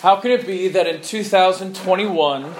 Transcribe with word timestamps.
How 0.00 0.14
can 0.20 0.30
it 0.30 0.46
be 0.46 0.68
that 0.68 0.86
in 0.86 1.02
2021, 1.02 2.54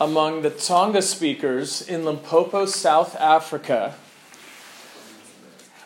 among 0.00 0.42
the 0.42 0.50
Tsonga 0.50 1.02
speakers 1.02 1.82
in 1.82 2.04
Limpopo, 2.04 2.66
South 2.66 3.16
Africa, 3.16 3.96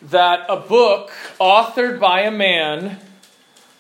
that 0.03 0.45
a 0.51 0.57
book 0.57 1.13
authored 1.41 1.99
by 1.99 2.21
a 2.21 2.31
man 2.31 3.01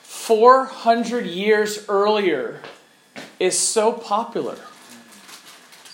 400 0.04 1.26
years 1.26 1.84
earlier 1.86 2.62
is 3.38 3.58
so 3.58 3.92
popular? 3.92 4.56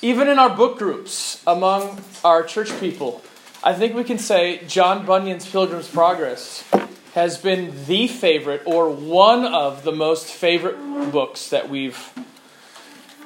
Even 0.03 0.29
in 0.29 0.39
our 0.39 0.57
book 0.57 0.79
groups 0.79 1.43
among 1.48 2.00
our 2.25 2.45
church 2.45 2.71
people, 2.79 3.25
I 3.64 3.75
think 3.75 3.96
we 3.96 4.05
can 4.05 4.19
say 4.19 4.64
John 4.69 5.05
Bunyan's 5.05 5.50
Pilgrim's 5.50 5.89
Progress 5.89 6.62
has 7.15 7.37
been 7.37 7.85
the 7.87 8.09
favorite 8.09 8.63
or 8.65 8.89
one 8.91 9.45
of 9.45 9.85
the 9.85 9.93
most 9.93 10.27
favorite 10.27 10.77
books 11.12 11.51
that 11.51 11.69
we've 11.69 12.11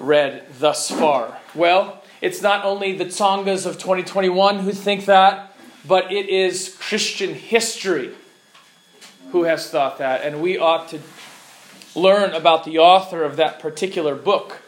read 0.01 0.45
thus 0.59 0.91
far. 0.91 1.39
Well, 1.55 2.03
it's 2.21 2.43
not 2.43 2.65
only 2.65 2.97
the 2.97 3.05
Tsongas 3.05 3.65
of 3.65 3.75
2021 3.79 4.59
who 4.61 4.73
think 4.73 5.05
that, 5.07 5.57
but 5.87 6.11
it 6.11 6.29
is 6.29 6.77
Christian 6.81 7.35
history 7.35 8.13
who 9.31 9.45
has 9.45 9.71
thought 9.71 9.99
that, 9.99 10.23
and 10.23 10.41
we 10.41 10.59
ought 10.59 10.89
to 10.89 11.01
learn 11.95 12.33
about 12.33 12.65
the 12.65 12.79
author 12.79 13.23
of 13.23 13.37
that 13.37 13.61
particular 13.61 14.15
book. 14.15 14.63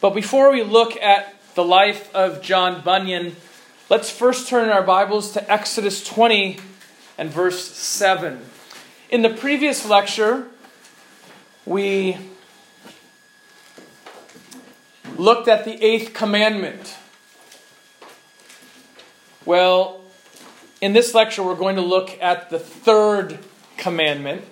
But 0.00 0.10
before 0.10 0.50
we 0.52 0.62
look 0.62 0.96
at 1.00 1.34
the 1.54 1.64
life 1.64 2.14
of 2.14 2.42
John 2.42 2.82
Bunyan, 2.82 3.36
let's 3.88 4.10
first 4.10 4.48
turn 4.48 4.68
our 4.68 4.82
Bibles 4.82 5.32
to 5.32 5.50
Exodus 5.50 6.04
20 6.04 6.58
and 7.20 7.30
verse 7.30 7.62
7. 7.72 8.40
In 9.10 9.20
the 9.20 9.28
previous 9.28 9.84
lecture, 9.84 10.46
we 11.66 12.16
looked 15.18 15.46
at 15.46 15.66
the 15.66 15.84
eighth 15.84 16.14
commandment. 16.14 16.96
Well, 19.44 20.00
in 20.80 20.94
this 20.94 21.14
lecture, 21.14 21.42
we're 21.42 21.56
going 21.56 21.76
to 21.76 21.82
look 21.82 22.16
at 22.22 22.48
the 22.48 22.58
third 22.58 23.38
commandment 23.76 24.42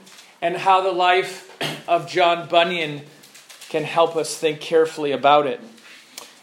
and 0.43 0.55
how 0.55 0.83
the 0.83 0.93
life 0.93 1.51
of 1.89 2.07
John 2.07 2.51
Bunyan 2.51 3.01
can 3.71 3.85
help 3.85 4.15
us 4.15 4.37
think 4.37 4.61
carefully 4.61 5.13
about 5.13 5.47
it. 5.47 5.59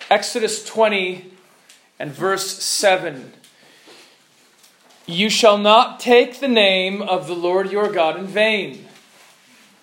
Exodus 0.10 0.66
20 0.66 1.32
and 2.00 2.12
verse 2.12 2.64
7 2.64 3.32
you 5.08 5.30
shall 5.30 5.58
not 5.58 6.00
take 6.00 6.40
the 6.40 6.48
name 6.48 7.02
of 7.02 7.28
the 7.28 7.36
Lord 7.36 7.72
your 7.72 7.92
God 7.92 8.18
in 8.18 8.26
vain, 8.26 8.88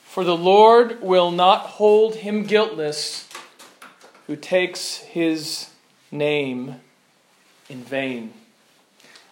for 0.04 0.24
the 0.24 0.36
Lord 0.36 1.00
will 1.00 1.30
not 1.30 1.60
hold 1.60 2.16
him 2.16 2.42
guiltless 2.42 3.28
who 4.26 4.36
takes 4.36 4.96
his 4.96 5.70
name 6.10 6.80
in 7.68 7.82
vain. 7.84 8.32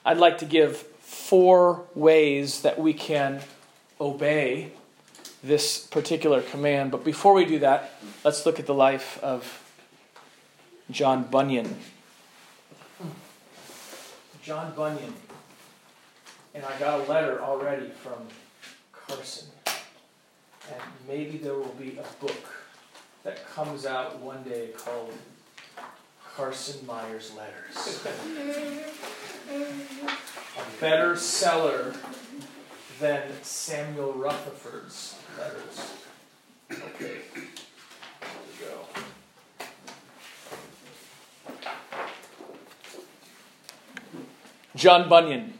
I'd 0.05 0.19
like 0.19 0.39
to 0.39 0.45
give 0.45 0.79
four 1.01 1.85
ways 1.95 2.63
that 2.63 2.79
we 2.79 2.93
can 2.93 3.41
obey 4.01 4.73
this 5.43 5.79
particular 5.79 6.41
command. 6.41 6.91
But 6.91 7.05
before 7.05 7.35
we 7.35 7.45
do 7.45 7.59
that, 7.61 7.93
let's 8.25 8.47
look 8.47 8.59
at 8.59 8.67
the 8.67 8.75
life 8.75 9.19
of 9.23 9.63
John 10.91 11.25
Bunyan. 11.25 11.77
John 14.43 14.73
Bunyan 14.75 15.15
and 16.55 16.65
I 16.65 16.79
got 16.79 17.01
a 17.01 17.03
letter 17.05 17.43
already 17.43 17.91
from 17.91 18.27
Carson. 18.93 19.49
And 19.67 20.81
maybe 21.09 21.39
there 21.39 21.55
will 21.55 21.75
be 21.79 21.99
a 21.99 22.25
book 22.25 22.55
that 23.25 23.49
comes 23.51 23.87
out 23.87 24.19
one 24.21 24.43
day 24.43 24.71
called 24.77 25.13
Carson 26.35 26.87
Myers 26.87 27.33
Letters. 27.37 28.03
a 29.51 30.81
better 30.81 31.17
seller 31.17 31.95
than 32.99 33.23
Samuel 33.43 34.13
Rutherford's 34.13 35.17
letters. 35.39 35.95
Okay. 36.71 37.19
we 37.35 37.43
go. 38.65 38.87
John 44.77 45.09
Bunyan. 45.09 45.60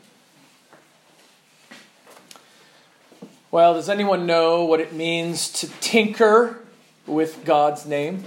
Well, 3.53 3.75
does 3.75 3.89
anyone 3.89 4.27
know 4.27 4.65
what 4.65 4.79
it 4.79 4.93
means 4.93 5.51
to 5.55 5.67
tinker 5.81 6.61
with 7.05 7.45
God's 7.45 7.85
name? 7.85 8.23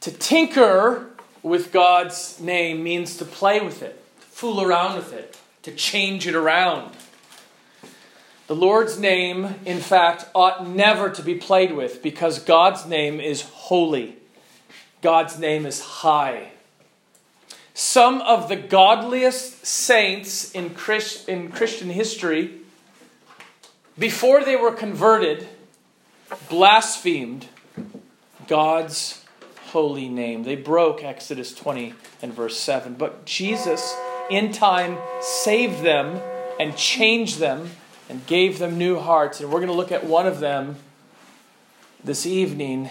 To 0.00 0.10
tinker 0.10 1.06
with 1.44 1.70
God's 1.70 2.40
name 2.40 2.82
means 2.82 3.16
to 3.18 3.24
play 3.24 3.60
with 3.60 3.82
it, 3.82 4.02
to 4.20 4.26
fool 4.26 4.62
around 4.62 4.96
with 4.96 5.12
it, 5.12 5.38
to 5.62 5.70
change 5.70 6.26
it 6.26 6.34
around. 6.34 6.92
The 8.48 8.56
Lord's 8.56 8.98
name, 8.98 9.54
in 9.64 9.78
fact, 9.78 10.24
ought 10.34 10.66
never 10.66 11.08
to 11.08 11.22
be 11.22 11.36
played 11.36 11.70
with 11.70 12.02
because 12.02 12.40
God's 12.40 12.84
name 12.84 13.20
is 13.20 13.42
holy. 13.42 14.16
God's 15.02 15.38
name 15.38 15.66
is 15.66 15.80
high. 15.80 16.50
Some 17.74 18.20
of 18.22 18.48
the 18.48 18.56
godliest 18.56 19.64
saints 19.64 20.52
in, 20.52 20.70
Christ, 20.70 21.28
in 21.28 21.50
Christian 21.50 21.90
history, 21.90 22.60
before 23.98 24.44
they 24.44 24.56
were 24.56 24.72
converted, 24.72 25.48
blasphemed 26.48 27.46
God's 28.46 29.24
holy 29.68 30.08
name. 30.08 30.42
They 30.42 30.56
broke 30.56 31.04
Exodus 31.04 31.54
20 31.54 31.94
and 32.22 32.32
verse 32.32 32.58
7. 32.58 32.94
But 32.94 33.24
Jesus, 33.24 33.96
in 34.28 34.52
time, 34.52 34.98
saved 35.20 35.82
them 35.82 36.20
and 36.58 36.76
changed 36.76 37.38
them 37.38 37.70
and 38.08 38.26
gave 38.26 38.58
them 38.58 38.76
new 38.76 38.98
hearts. 38.98 39.40
And 39.40 39.50
we're 39.50 39.60
going 39.60 39.68
to 39.68 39.76
look 39.76 39.92
at 39.92 40.04
one 40.04 40.26
of 40.26 40.40
them 40.40 40.76
this 42.02 42.26
evening 42.26 42.90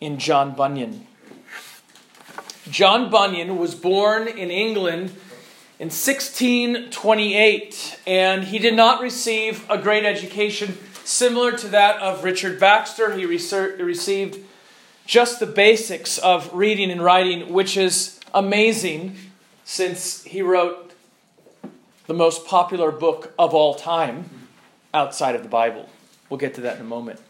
in 0.00 0.18
John 0.18 0.54
Bunyan. 0.54 1.06
John 2.70 3.10
Bunyan 3.10 3.56
was 3.56 3.74
born 3.74 4.28
in 4.28 4.50
England 4.50 5.10
in 5.78 5.90
1628, 5.90 8.00
and 8.06 8.44
he 8.44 8.58
did 8.58 8.74
not 8.74 9.00
receive 9.00 9.64
a 9.70 9.78
great 9.78 10.04
education 10.04 10.76
similar 11.04 11.52
to 11.52 11.68
that 11.68 12.02
of 12.02 12.24
Richard 12.24 12.60
Baxter. 12.60 13.16
He 13.16 13.24
received 13.24 14.38
just 15.06 15.40
the 15.40 15.46
basics 15.46 16.18
of 16.18 16.52
reading 16.52 16.90
and 16.90 17.02
writing, 17.02 17.50
which 17.52 17.78
is 17.78 18.20
amazing 18.34 19.16
since 19.64 20.22
he 20.24 20.42
wrote 20.42 20.92
the 22.06 22.14
most 22.14 22.46
popular 22.46 22.90
book 22.90 23.32
of 23.38 23.54
all 23.54 23.74
time 23.74 24.28
outside 24.92 25.34
of 25.34 25.42
the 25.42 25.48
Bible. 25.48 25.88
We'll 26.28 26.38
get 26.38 26.52
to 26.54 26.60
that 26.62 26.76
in 26.76 26.82
a 26.82 26.84
moment. 26.84 27.20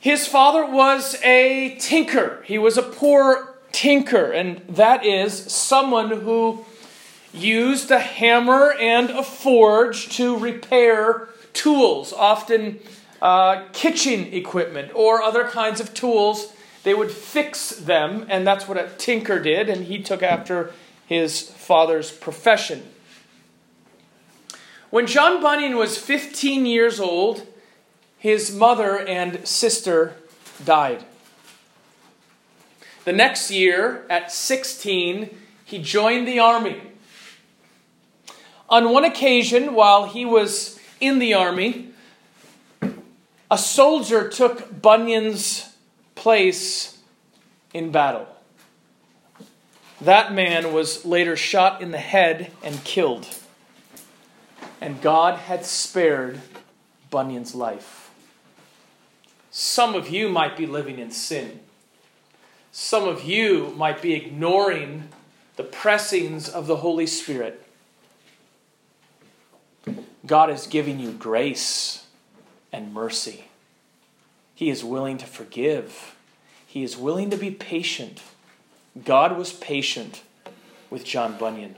His 0.00 0.26
father 0.26 0.66
was 0.66 1.16
a 1.22 1.76
tinker. 1.78 2.42
He 2.46 2.58
was 2.58 2.76
a 2.76 2.82
poor 2.82 3.55
tinker, 3.76 4.32
and 4.32 4.62
that 4.70 5.04
is 5.04 5.52
someone 5.52 6.08
who 6.08 6.64
used 7.34 7.90
a 7.90 7.98
hammer 7.98 8.72
and 8.72 9.10
a 9.10 9.22
forge 9.22 10.08
to 10.16 10.34
repair 10.34 11.28
tools, 11.52 12.14
often 12.14 12.80
uh, 13.20 13.64
kitchen 13.74 14.32
equipment 14.32 14.90
or 14.94 15.22
other 15.22 15.44
kinds 15.44 15.78
of 15.78 15.92
tools. 15.92 16.54
They 16.84 16.94
would 16.94 17.10
fix 17.10 17.68
them, 17.68 18.24
and 18.30 18.46
that's 18.46 18.66
what 18.66 18.78
a 18.78 18.88
tinker 18.96 19.38
did, 19.38 19.68
and 19.68 19.84
he 19.84 20.02
took 20.02 20.22
after 20.22 20.72
his 21.06 21.42
father's 21.42 22.10
profession. 22.10 22.82
When 24.88 25.06
John 25.06 25.42
Bunyan 25.42 25.76
was 25.76 25.98
15 25.98 26.64
years 26.64 26.98
old, 26.98 27.46
his 28.16 28.54
mother 28.54 28.98
and 28.98 29.46
sister 29.46 30.14
died. 30.64 31.04
The 33.06 33.12
next 33.12 33.52
year, 33.52 34.04
at 34.10 34.32
16, 34.32 35.30
he 35.64 35.78
joined 35.78 36.26
the 36.26 36.40
army. 36.40 36.82
On 38.68 38.90
one 38.90 39.04
occasion, 39.04 39.74
while 39.74 40.08
he 40.08 40.24
was 40.24 40.80
in 41.00 41.20
the 41.20 41.32
army, 41.32 41.90
a 43.48 43.56
soldier 43.56 44.28
took 44.28 44.82
Bunyan's 44.82 45.72
place 46.16 46.98
in 47.72 47.92
battle. 47.92 48.26
That 50.00 50.34
man 50.34 50.72
was 50.72 51.04
later 51.04 51.36
shot 51.36 51.80
in 51.80 51.92
the 51.92 51.98
head 51.98 52.50
and 52.64 52.82
killed. 52.82 53.28
And 54.80 55.00
God 55.00 55.38
had 55.38 55.64
spared 55.64 56.40
Bunyan's 57.10 57.54
life. 57.54 58.10
Some 59.52 59.94
of 59.94 60.08
you 60.08 60.28
might 60.28 60.56
be 60.56 60.66
living 60.66 60.98
in 60.98 61.12
sin. 61.12 61.60
Some 62.78 63.08
of 63.08 63.24
you 63.24 63.72
might 63.74 64.02
be 64.02 64.12
ignoring 64.12 65.08
the 65.56 65.62
pressings 65.62 66.46
of 66.46 66.66
the 66.66 66.76
Holy 66.76 67.06
Spirit. 67.06 67.66
God 70.26 70.50
is 70.50 70.66
giving 70.66 71.00
you 71.00 71.12
grace 71.12 72.04
and 72.70 72.92
mercy. 72.92 73.46
He 74.54 74.68
is 74.68 74.84
willing 74.84 75.16
to 75.16 75.24
forgive. 75.24 76.16
He 76.66 76.82
is 76.82 76.98
willing 76.98 77.30
to 77.30 77.38
be 77.38 77.50
patient. 77.50 78.20
God 79.02 79.38
was 79.38 79.54
patient 79.54 80.20
with 80.90 81.02
John 81.02 81.38
Bunyan. 81.38 81.76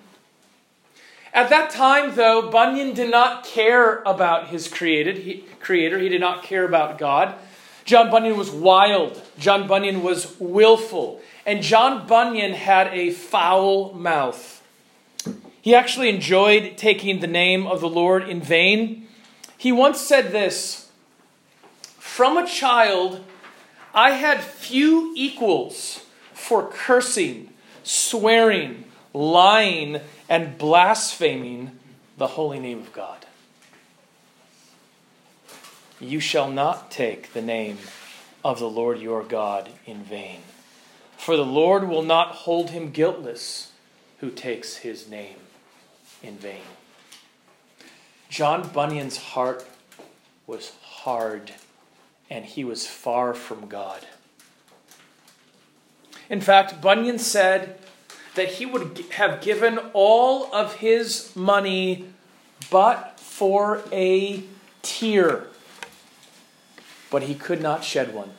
At 1.32 1.48
that 1.50 1.70
time, 1.70 2.16
though, 2.16 2.50
Bunyan 2.50 2.92
did 2.92 3.12
not 3.12 3.44
care 3.44 4.02
about 4.02 4.48
his 4.48 4.66
created, 4.66 5.18
he, 5.18 5.44
creator. 5.60 6.00
He 6.00 6.08
did 6.08 6.20
not 6.20 6.42
care 6.42 6.64
about 6.64 6.98
God. 6.98 7.36
John 7.88 8.10
Bunyan 8.10 8.36
was 8.36 8.50
wild. 8.50 9.22
John 9.38 9.66
Bunyan 9.66 10.02
was 10.02 10.38
willful. 10.38 11.22
And 11.46 11.62
John 11.62 12.06
Bunyan 12.06 12.52
had 12.52 12.88
a 12.88 13.12
foul 13.12 13.94
mouth. 13.94 14.62
He 15.62 15.74
actually 15.74 16.10
enjoyed 16.10 16.76
taking 16.76 17.20
the 17.20 17.26
name 17.26 17.66
of 17.66 17.80
the 17.80 17.88
Lord 17.88 18.28
in 18.28 18.42
vain. 18.42 19.08
He 19.56 19.72
once 19.72 20.02
said 20.02 20.32
this 20.32 20.90
From 21.98 22.36
a 22.36 22.46
child, 22.46 23.24
I 23.94 24.10
had 24.10 24.42
few 24.42 25.14
equals 25.16 26.04
for 26.34 26.68
cursing, 26.68 27.54
swearing, 27.84 28.84
lying, 29.14 30.02
and 30.28 30.58
blaspheming 30.58 31.78
the 32.18 32.26
holy 32.26 32.58
name 32.58 32.80
of 32.80 32.92
God. 32.92 33.17
You 36.00 36.20
shall 36.20 36.50
not 36.50 36.90
take 36.90 37.32
the 37.32 37.42
name 37.42 37.78
of 38.44 38.60
the 38.60 38.70
Lord 38.70 39.00
your 39.00 39.24
God 39.24 39.70
in 39.84 40.02
vain, 40.04 40.40
for 41.16 41.36
the 41.36 41.44
Lord 41.44 41.88
will 41.88 42.02
not 42.02 42.28
hold 42.28 42.70
him 42.70 42.90
guiltless 42.90 43.72
who 44.20 44.30
takes 44.30 44.76
his 44.78 45.08
name 45.08 45.36
in 46.22 46.36
vain. 46.36 46.62
John 48.28 48.68
Bunyan's 48.68 49.16
heart 49.16 49.66
was 50.46 50.72
hard 50.82 51.52
and 52.30 52.44
he 52.44 52.62
was 52.62 52.86
far 52.86 53.34
from 53.34 53.68
God. 53.68 54.06
In 56.30 56.40
fact, 56.40 56.80
Bunyan 56.80 57.18
said 57.18 57.78
that 58.34 58.48
he 58.48 58.66
would 58.66 59.04
have 59.12 59.40
given 59.40 59.78
all 59.94 60.52
of 60.54 60.76
his 60.76 61.34
money 61.34 62.04
but 62.70 63.18
for 63.18 63.82
a 63.90 64.44
tear. 64.82 65.46
But 67.10 67.24
he 67.24 67.34
could 67.34 67.62
not 67.62 67.84
shed 67.84 68.14
one. 68.14 68.32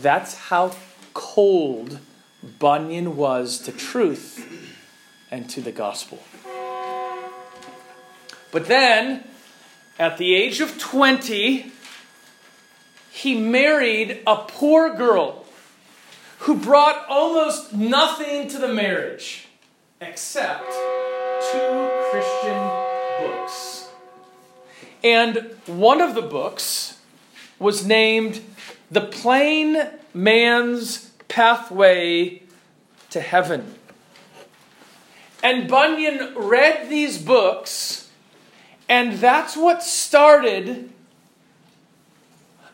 That's 0.00 0.34
how 0.34 0.76
cold 1.14 1.98
Bunyan 2.58 3.16
was 3.16 3.58
to 3.60 3.72
truth 3.72 4.46
and 5.30 5.48
to 5.50 5.60
the 5.60 5.72
gospel. 5.72 6.22
But 8.50 8.66
then, 8.66 9.24
at 9.98 10.16
the 10.18 10.34
age 10.34 10.60
of 10.60 10.78
20, 10.78 11.72
he 13.10 13.40
married 13.40 14.22
a 14.26 14.36
poor 14.36 14.94
girl 14.94 15.44
who 16.40 16.56
brought 16.56 17.04
almost 17.08 17.72
nothing 17.72 18.48
to 18.48 18.58
the 18.58 18.68
marriage 18.68 19.48
except 20.00 20.70
two 21.50 21.90
Christian 22.10 22.70
books. 23.20 23.88
And 25.02 25.50
one 25.66 26.00
of 26.00 26.14
the 26.14 26.22
books 26.22 26.97
was 27.58 27.86
named 27.86 28.40
The 28.90 29.00
Plain 29.00 29.88
Man's 30.14 31.10
Pathway 31.28 32.42
to 33.10 33.20
Heaven. 33.20 33.74
And 35.42 35.68
Bunyan 35.68 36.34
read 36.36 36.88
these 36.88 37.18
books, 37.18 38.10
and 38.88 39.18
that's 39.18 39.56
what 39.56 39.82
started 39.82 40.90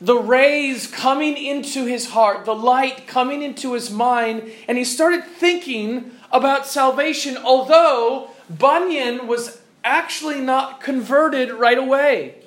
the 0.01 0.17
rays 0.17 0.87
coming 0.87 1.37
into 1.37 1.87
his 1.87 2.11
heart, 2.11 2.45
the 2.45 2.55
light 2.55 3.07
coming 3.07 3.43
into 3.43 3.73
his 3.73 3.91
mind, 3.91 4.51
and 4.69 4.77
he 4.77 4.85
started 4.85 5.25
thinking 5.25 6.11
about 6.31 6.67
salvation, 6.67 7.37
although 7.39 8.31
Bunyan 8.51 9.27
was 9.27 9.61
actually 9.83 10.41
not 10.41 10.81
converted 10.81 11.53
right 11.53 11.79
away. 11.79 12.44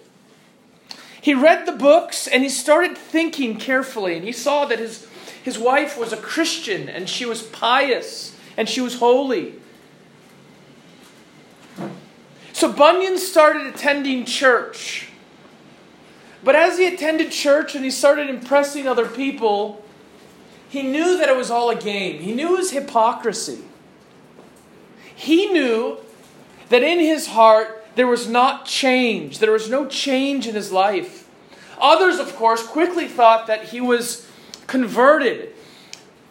He 1.27 1.33
read 1.33 1.65
the 1.65 1.74
books 1.74 2.25
and 2.25 2.41
he 2.41 2.47
started 2.47 2.97
thinking 2.97 3.57
carefully, 3.57 4.15
and 4.15 4.24
he 4.24 4.31
saw 4.31 4.63
that 4.63 4.79
his, 4.79 5.06
his 5.44 5.59
wife 5.59 5.97
was 5.97 6.13
a 6.13 6.15
Christian 6.18 6.88
and 6.88 7.09
she 7.09 7.25
was 7.25 7.44
pious 7.44 8.33
and 8.56 8.69
she 8.69 8.79
was 8.79 9.00
holy. 9.00 9.56
So 12.53 12.71
Bunyan 12.71 13.18
started 13.18 13.68
attending 13.68 14.24
church. 14.24 15.09
But 16.45 16.56
as 16.56 16.77
he 16.77 16.88
attended 16.88 17.33
church 17.33 17.75
and 17.75 17.83
he 17.83 17.91
started 17.91 18.29
impressing 18.29 18.88
other 18.88 19.06
people, 19.06 19.83
he 20.69 20.81
knew 20.81 21.18
that 21.18 21.27
it 21.27 21.35
was 21.35 21.51
all 21.51 21.69
a 21.69 21.75
game. 21.75 22.21
He 22.21 22.33
knew 22.33 22.56
his 22.56 22.71
hypocrisy. 22.71 23.65
He 25.13 25.47
knew 25.47 25.97
that 26.69 26.83
in 26.83 27.00
his 27.00 27.27
heart 27.27 27.76
there 27.98 28.08
was 28.08 28.30
not 28.30 28.66
change, 28.66 29.40
there 29.40 29.52
was 29.52 29.70
no 29.70 29.88
change 29.88 30.48
in 30.48 30.54
his 30.54 30.72
life. 30.72 31.28
Others, 31.82 32.20
of 32.20 32.36
course, 32.36 32.66
quickly 32.66 33.08
thought 33.08 33.48
that 33.48 33.66
he 33.66 33.82
was 33.82 34.30
converted. 34.68 35.54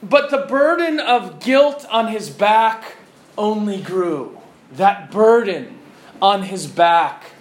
But 0.03 0.31
the 0.31 0.47
burden 0.49 1.01
of 1.01 1.41
guilt 1.41 1.85
on 1.91 2.09
his 2.09 2.31
back 2.31 2.97
only 3.37 3.81
grew. 3.81 4.39
That 4.73 5.11
burden 5.11 5.79
on 6.23 6.45
his 6.45 6.67
back 6.67 7.33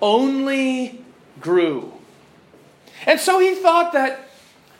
only 0.00 1.04
grew. 1.40 1.92
And 3.06 3.18
so 3.18 3.40
he 3.40 3.54
thought 3.56 3.92
that, 3.92 4.23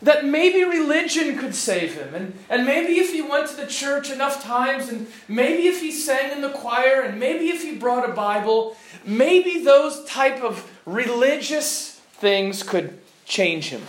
that 0.04 0.24
maybe 0.24 0.64
religion 0.64 1.38
could 1.38 1.54
save 1.54 1.94
him. 1.94 2.14
And, 2.14 2.38
and 2.48 2.64
maybe 2.64 2.98
if 2.98 3.12
he 3.12 3.20
went 3.20 3.48
to 3.48 3.56
the 3.56 3.66
church 3.66 4.10
enough 4.10 4.42
times, 4.42 4.88
and 4.88 5.06
maybe 5.28 5.66
if 5.66 5.80
he 5.80 5.90
sang 5.90 6.32
in 6.32 6.40
the 6.40 6.50
choir, 6.50 7.02
and 7.02 7.18
maybe 7.18 7.48
if 7.48 7.62
he 7.62 7.74
brought 7.74 8.08
a 8.08 8.12
Bible, 8.12 8.76
maybe 9.04 9.64
those 9.64 10.04
type 10.04 10.42
of 10.42 10.70
religious 10.86 12.00
things 12.14 12.62
could 12.62 12.98
change 13.24 13.68
him. 13.68 13.82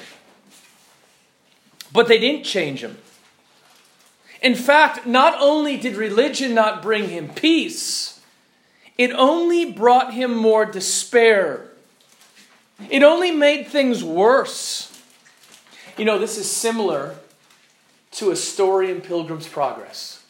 But 1.94 2.08
they 2.08 2.18
didn't 2.18 2.44
change 2.44 2.82
him. 2.82 2.98
In 4.42 4.56
fact, 4.56 5.06
not 5.06 5.36
only 5.40 5.78
did 5.78 5.96
religion 5.96 6.54
not 6.54 6.82
bring 6.82 7.10
him 7.10 7.30
peace, 7.30 8.22
it 8.98 9.12
only 9.12 9.72
brought 9.72 10.14
him 10.14 10.36
more 10.36 10.66
despair 10.66 11.70
it 12.90 13.04
only 13.04 13.32
made 13.32 13.68
things 13.68 14.04
worse. 14.04 14.95
You 15.98 16.04
know, 16.04 16.20
this 16.20 16.38
is 16.38 16.50
similar 16.50 17.16
to 18.12 18.32
a 18.32 18.36
story 18.36 18.92
in 18.92 19.00
Pilgrim's 19.00 19.48
Progress. 19.48 20.24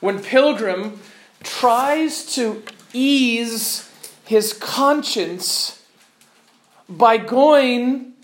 When 0.00 0.22
Pilgrim 0.22 1.00
tries 1.42 2.24
to 2.34 2.62
ease 2.94 3.90
his 4.24 4.54
conscience 4.54 5.84
by 6.88 7.18
going 7.18 8.14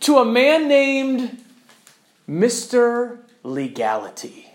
to 0.00 0.18
a 0.18 0.24
man 0.24 0.68
named 0.68 1.42
Mr. 2.28 3.18
Legality. 3.42 4.50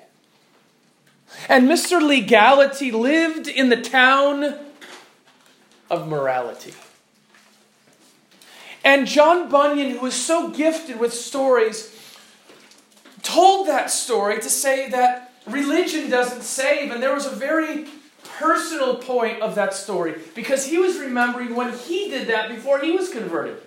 And 1.50 1.68
Mr. 1.68 2.02
Legality 2.02 2.92
lived 2.92 3.48
in 3.48 3.70
the 3.70 3.82
town 3.82 4.56
of 5.90 6.08
morality. 6.08 6.74
And 8.88 9.06
John 9.06 9.50
Bunyan, 9.50 9.92
who 9.92 10.00
was 10.00 10.14
so 10.14 10.48
gifted 10.48 10.98
with 10.98 11.14
stories, 11.14 11.94
told 13.22 13.68
that 13.68 13.92
story 13.92 14.40
to 14.40 14.50
say 14.50 14.90
that 14.92 15.34
religion 15.46 16.10
doesn't 16.10 16.44
save. 16.44 16.92
And 16.92 17.04
there 17.04 17.14
was 17.14 17.26
a 17.26 17.36
very 17.36 17.88
personal 18.40 18.96
point 18.96 19.42
of 19.42 19.56
that 19.56 19.74
story 19.74 20.16
because 20.34 20.68
he 20.68 20.78
was 20.78 20.98
remembering 21.00 21.54
when 21.54 21.78
he 21.78 22.10
did 22.10 22.30
that 22.30 22.48
before 22.48 22.80
he 22.80 22.92
was 22.92 23.10
converted. 23.10 23.62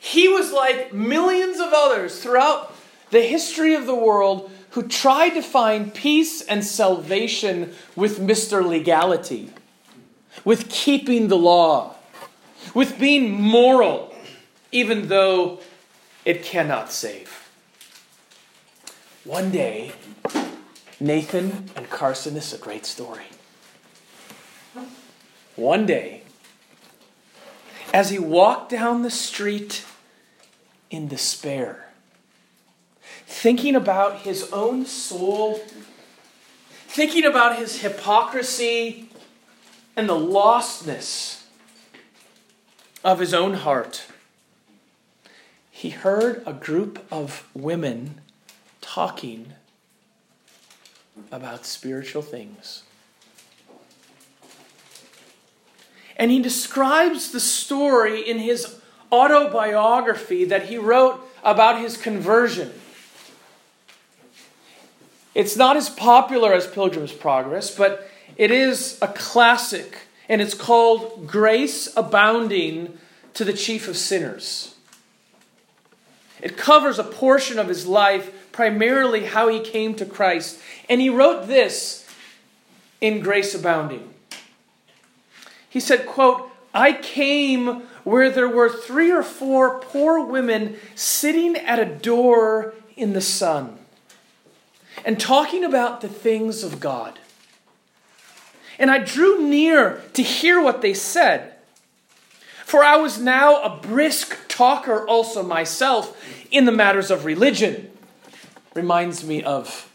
He 0.00 0.26
was 0.28 0.50
like 0.50 0.94
millions 0.94 1.60
of 1.60 1.74
others 1.74 2.22
throughout 2.22 2.74
the 3.10 3.20
history 3.20 3.74
of 3.74 3.84
the 3.84 3.94
world 3.94 4.50
who 4.70 4.88
tried 4.88 5.34
to 5.34 5.42
find 5.42 5.92
peace 5.92 6.40
and 6.40 6.64
salvation 6.64 7.74
with 7.94 8.18
Mr. 8.18 8.66
Legality, 8.66 9.52
with 10.42 10.70
keeping 10.70 11.28
the 11.28 11.36
law 11.36 11.96
with 12.74 12.98
being 12.98 13.32
moral, 13.32 14.14
even 14.72 15.08
though 15.08 15.60
it 16.24 16.42
cannot 16.42 16.92
save. 16.92 17.48
One 19.24 19.50
day, 19.50 19.92
Nathan 20.98 21.70
and 21.76 21.88
Carson, 21.90 22.34
this 22.34 22.52
is 22.52 22.60
a 22.60 22.62
great 22.62 22.86
story. 22.86 23.24
One 25.56 25.86
day, 25.86 26.22
as 27.92 28.10
he 28.10 28.18
walked 28.18 28.70
down 28.70 29.02
the 29.02 29.10
street 29.10 29.84
in 30.90 31.08
despair, 31.08 31.90
thinking 33.26 33.74
about 33.74 34.18
his 34.18 34.50
own 34.52 34.86
soul, 34.86 35.60
thinking 36.86 37.24
about 37.24 37.58
his 37.58 37.80
hypocrisy 37.80 39.08
and 39.96 40.08
the 40.08 40.14
lostness 40.14 41.39
of 43.02 43.18
his 43.18 43.32
own 43.32 43.54
heart, 43.54 44.06
he 45.70 45.90
heard 45.90 46.42
a 46.46 46.52
group 46.52 47.04
of 47.10 47.48
women 47.54 48.20
talking 48.80 49.54
about 51.32 51.64
spiritual 51.64 52.22
things. 52.22 52.82
And 56.16 56.30
he 56.30 56.42
describes 56.42 57.32
the 57.32 57.40
story 57.40 58.20
in 58.20 58.38
his 58.38 58.78
autobiography 59.10 60.44
that 60.44 60.66
he 60.66 60.76
wrote 60.76 61.20
about 61.42 61.80
his 61.80 61.96
conversion. 61.96 62.72
It's 65.34 65.56
not 65.56 65.76
as 65.76 65.88
popular 65.88 66.52
as 66.52 66.66
Pilgrim's 66.66 67.12
Progress, 67.12 67.74
but 67.74 68.10
it 68.36 68.50
is 68.50 68.98
a 69.00 69.08
classic, 69.08 69.96
and 70.30 70.40
it's 70.40 70.54
called 70.54 71.26
Grace 71.26 71.88
Abounding 71.96 72.96
to 73.34 73.44
the 73.44 73.52
Chief 73.52 73.88
of 73.88 73.96
Sinners. 73.96 74.76
It 76.40 76.56
covers 76.56 77.00
a 77.00 77.04
portion 77.04 77.58
of 77.58 77.66
his 77.66 77.84
life, 77.84 78.32
primarily 78.52 79.24
how 79.24 79.48
he 79.48 79.58
came 79.58 79.96
to 79.96 80.06
Christ. 80.06 80.60
And 80.88 81.00
he 81.00 81.10
wrote 81.10 81.48
this 81.48 82.08
in 83.00 83.20
Grace 83.20 83.56
Abounding. 83.56 84.14
He 85.68 85.80
said, 85.80 86.06
quote, 86.06 86.48
I 86.72 86.92
came 86.92 87.82
where 88.04 88.30
there 88.30 88.48
were 88.48 88.70
three 88.70 89.10
or 89.10 89.24
four 89.24 89.80
poor 89.80 90.24
women 90.24 90.76
sitting 90.94 91.56
at 91.56 91.80
a 91.80 91.84
door 91.84 92.74
in 92.96 93.14
the 93.14 93.20
sun 93.20 93.78
and 95.04 95.18
talking 95.18 95.64
about 95.64 96.02
the 96.02 96.08
things 96.08 96.62
of 96.62 96.78
God. 96.78 97.18
And 98.80 98.90
I 98.90 98.98
drew 98.98 99.42
near 99.42 100.02
to 100.14 100.22
hear 100.22 100.60
what 100.60 100.82
they 100.82 100.94
said. 100.94 101.52
For 102.64 102.82
I 102.82 102.96
was 102.96 103.20
now 103.20 103.62
a 103.62 103.76
brisk 103.76 104.36
talker 104.48 105.06
also 105.06 105.44
myself 105.44 106.20
in 106.50 106.64
the 106.64 106.72
matters 106.72 107.12
of 107.12 107.24
religion. 107.24 107.90
Reminds 108.74 109.22
me 109.24 109.44
of 109.44 109.88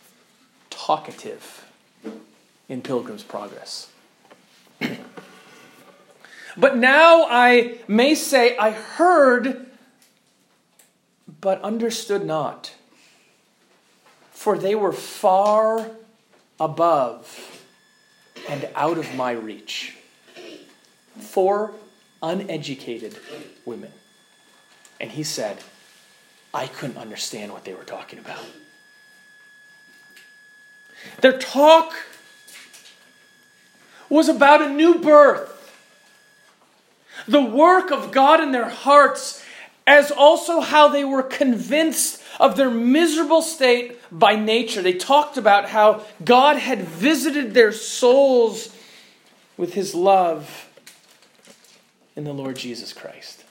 talkative 0.70 1.66
in 2.70 2.82
Pilgrim's 2.82 3.24
Progress. 3.24 3.90
but 6.58 6.78
now 6.78 7.28
I 7.30 7.80
may 7.88 8.16
say, 8.16 8.56
I 8.58 8.72
heard, 8.72 9.66
but 11.42 11.62
understood 11.62 12.26
not 12.26 12.74
for 14.46 14.60
they 14.60 14.76
were 14.76 14.92
far 14.92 15.90
above 16.60 17.55
and 18.50 18.68
out 18.76 18.98
of 18.98 19.14
my 19.16 19.32
reach. 19.32 19.96
Four 21.20 21.74
uneducated 22.22 23.18
women. 23.66 23.92
And 25.00 25.12
he 25.12 25.24
said, 25.24 25.58
I 26.54 26.68
couldn't 26.68 26.98
understand 26.98 27.52
what 27.52 27.66
they 27.66 27.74
were 27.74 27.84
talking 27.84 28.20
about. 28.20 28.44
Their 31.22 31.38
talk 31.38 31.94
was 34.10 34.30
about 34.30 34.62
a 34.62 34.70
new 34.70 35.00
birth, 35.00 35.52
the 37.28 37.42
work 37.42 37.92
of 37.92 38.12
God 38.12 38.42
in 38.42 38.52
their 38.52 38.70
hearts, 38.70 39.44
as 39.88 40.12
also 40.12 40.62
how 40.62 40.88
they 40.88 41.04
were 41.04 41.24
convinced 41.24 42.22
of 42.40 42.58
their 42.58 42.72
miserable 42.72 43.42
state 43.42 44.00
by 44.20 44.36
nature. 44.36 44.82
They 44.82 44.94
talked 44.94 45.38
about 45.38 45.70
how 45.70 46.06
God 46.24 46.58
had 46.58 46.82
visited 46.82 47.54
their 47.54 47.72
souls 47.72 48.76
with 49.58 49.74
his 49.74 49.94
love 49.94 50.70
in 52.16 52.24
the 52.24 52.34
Lord 52.34 52.56
Jesus 52.56 52.94
Christ. 52.94 53.44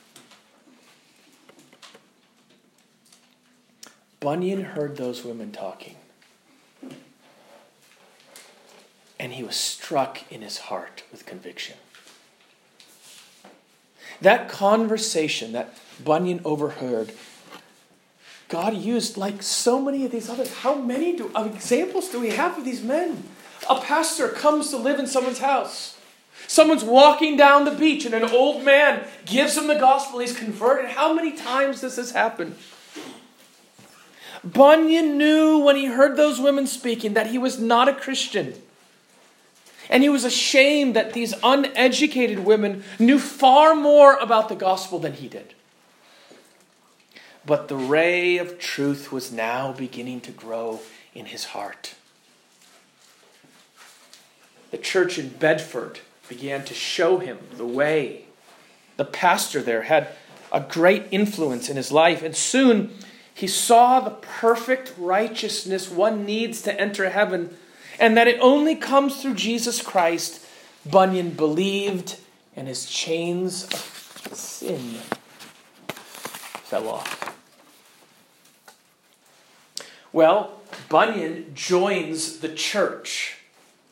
Bunyan 4.19 4.63
heard 4.63 4.97
those 4.97 5.23
women 5.23 5.51
talking. 5.51 5.95
And 9.19 9.33
he 9.33 9.43
was 9.43 9.55
struck 9.55 10.31
in 10.31 10.41
his 10.41 10.57
heart 10.57 11.03
with 11.11 11.25
conviction. 11.25 11.77
That 14.21 14.49
conversation 14.49 15.51
that 15.51 15.77
Bunyan 16.03 16.41
overheard 16.43 17.13
God 18.47 18.75
used 18.75 19.17
like 19.17 19.41
so 19.41 19.81
many 19.81 20.05
of 20.05 20.11
these 20.11 20.29
others. 20.29 20.53
How 20.53 20.75
many 20.75 21.15
do, 21.15 21.31
examples 21.35 22.09
do 22.09 22.19
we 22.19 22.29
have 22.29 22.57
of 22.57 22.65
these 22.65 22.83
men? 22.83 23.23
A 23.69 23.81
pastor 23.81 24.29
comes 24.29 24.69
to 24.69 24.77
live 24.77 24.99
in 24.99 25.07
someone's 25.07 25.39
house. 25.39 25.97
Someone's 26.47 26.83
walking 26.83 27.37
down 27.37 27.65
the 27.65 27.71
beach 27.71 28.05
and 28.05 28.13
an 28.13 28.29
old 28.29 28.63
man 28.63 29.07
gives 29.25 29.57
him 29.57 29.67
the 29.67 29.75
gospel. 29.75 30.19
He's 30.19 30.37
converted. 30.37 30.91
How 30.91 31.13
many 31.13 31.31
times 31.31 31.81
does 31.81 31.95
this 31.95 32.11
happen? 32.11 32.55
Bunyan 34.43 35.17
knew 35.17 35.57
when 35.57 35.75
he 35.75 35.85
heard 35.85 36.15
those 36.15 36.39
women 36.39 36.67
speaking 36.67 37.13
that 37.13 37.27
he 37.27 37.39
was 37.39 37.59
not 37.59 37.89
a 37.89 37.93
Christian. 37.93 38.53
And 39.89 40.03
he 40.03 40.09
was 40.09 40.23
ashamed 40.23 40.95
that 40.95 41.13
these 41.13 41.33
uneducated 41.43 42.39
women 42.39 42.83
knew 42.99 43.17
far 43.17 43.75
more 43.75 44.15
about 44.15 44.49
the 44.49 44.55
gospel 44.55 44.99
than 44.99 45.13
he 45.13 45.27
did. 45.27 45.55
But 47.45 47.67
the 47.67 47.75
ray 47.75 48.37
of 48.37 48.57
truth 48.57 49.11
was 49.11 49.31
now 49.31 49.71
beginning 49.71 50.21
to 50.21 50.31
grow 50.31 50.79
in 51.13 51.27
his 51.27 51.45
heart. 51.45 51.95
The 54.71 54.77
church 54.77 55.19
in 55.19 55.29
Bedford 55.29 55.99
began 56.27 56.65
to 56.65 56.73
show 56.73 57.19
him 57.19 57.37
the 57.55 57.65
way. 57.65 58.25
The 58.97 59.05
pastor 59.05 59.61
there 59.61 59.83
had 59.83 60.09
a 60.51 60.59
great 60.59 61.03
influence 61.11 61.69
in 61.69 61.77
his 61.77 61.91
life, 61.91 62.23
and 62.23 62.35
soon 62.35 62.91
he 63.33 63.47
saw 63.47 63.99
the 63.99 64.11
perfect 64.11 64.93
righteousness 64.97 65.89
one 65.89 66.25
needs 66.25 66.61
to 66.63 66.79
enter 66.79 67.09
heaven, 67.09 67.55
and 67.99 68.17
that 68.17 68.27
it 68.27 68.39
only 68.41 68.75
comes 68.75 69.21
through 69.21 69.35
Jesus 69.35 69.81
Christ. 69.81 70.45
Bunyan 70.85 71.31
believed, 71.31 72.17
and 72.55 72.67
his 72.67 72.85
chains 72.85 73.65
of 73.65 74.29
sin 74.33 74.99
fell 76.63 76.87
off. 76.87 77.24
Well, 80.15 80.61
Bunyan 80.87 81.51
joins 81.55 82.39
the 82.39 82.47
church 82.47 83.35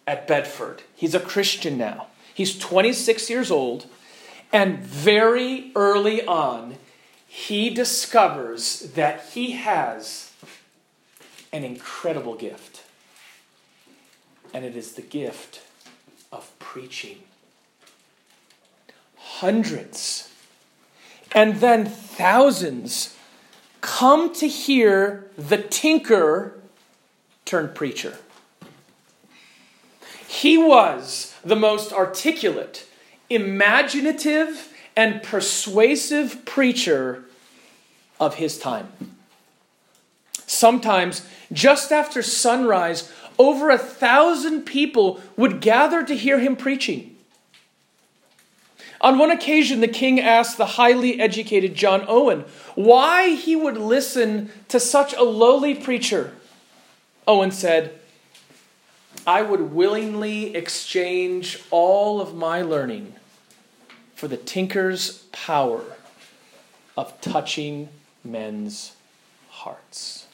at 0.07 0.25
Bedford. 0.25 0.83
He's 0.95 1.13
a 1.13 1.19
Christian 1.19 1.77
now. 1.77 2.07
He's 2.33 2.57
26 2.57 3.29
years 3.29 3.51
old, 3.51 3.87
and 4.53 4.79
very 4.79 5.73
early 5.75 6.25
on, 6.25 6.77
he 7.27 7.69
discovers 7.69 8.93
that 8.95 9.31
he 9.33 9.51
has 9.51 10.31
an 11.51 11.65
incredible 11.65 12.35
gift. 12.35 12.83
And 14.53 14.63
it 14.63 14.77
is 14.77 14.93
the 14.93 15.01
gift 15.01 15.59
of 16.31 16.57
preaching. 16.57 17.17
Hundreds 19.17 20.29
and 21.33 21.55
then 21.55 21.85
thousands 21.85 23.17
come 23.83 24.33
to 24.33 24.47
hear 24.47 25.29
the 25.37 25.57
tinker 25.57 26.57
turned 27.43 27.75
preacher. 27.75 28.17
He 30.25 30.57
was 30.57 31.35
the 31.43 31.57
most 31.57 31.91
articulate, 31.91 32.87
imaginative, 33.29 34.73
and 34.95 35.21
persuasive 35.21 36.45
preacher 36.45 37.25
of 38.21 38.35
his 38.35 38.57
time. 38.57 38.87
Sometimes, 40.47 41.27
just 41.51 41.91
after 41.91 42.21
sunrise, 42.21 43.11
over 43.37 43.69
a 43.69 43.77
thousand 43.77 44.61
people 44.61 45.19
would 45.35 45.59
gather 45.59 46.05
to 46.05 46.15
hear 46.15 46.39
him 46.39 46.55
preaching. 46.55 47.12
On 49.03 49.17
one 49.17 49.31
occasion, 49.31 49.81
the 49.81 49.89
king 49.89 50.17
asked 50.21 50.57
the 50.57 50.65
highly 50.65 51.19
educated 51.19 51.75
John 51.75 52.05
Owen 52.07 52.45
why 52.73 53.35
he 53.35 53.53
would 53.53 53.77
listen 53.77 54.49
to 54.69 54.79
such 54.79 55.13
a 55.13 55.23
lowly 55.23 55.75
preacher. 55.75 56.33
Owen 57.27 57.51
said, 57.51 57.99
I 59.27 59.41
would 59.41 59.73
willingly 59.73 60.55
exchange 60.55 61.61
all 61.69 62.21
of 62.21 62.33
my 62.33 62.61
learning 62.61 63.15
for 64.15 64.29
the 64.29 64.37
tinker's 64.37 65.17
power 65.33 65.83
of 66.95 67.19
touching 67.19 67.89
men's 68.23 68.95
hearts. 69.49 70.27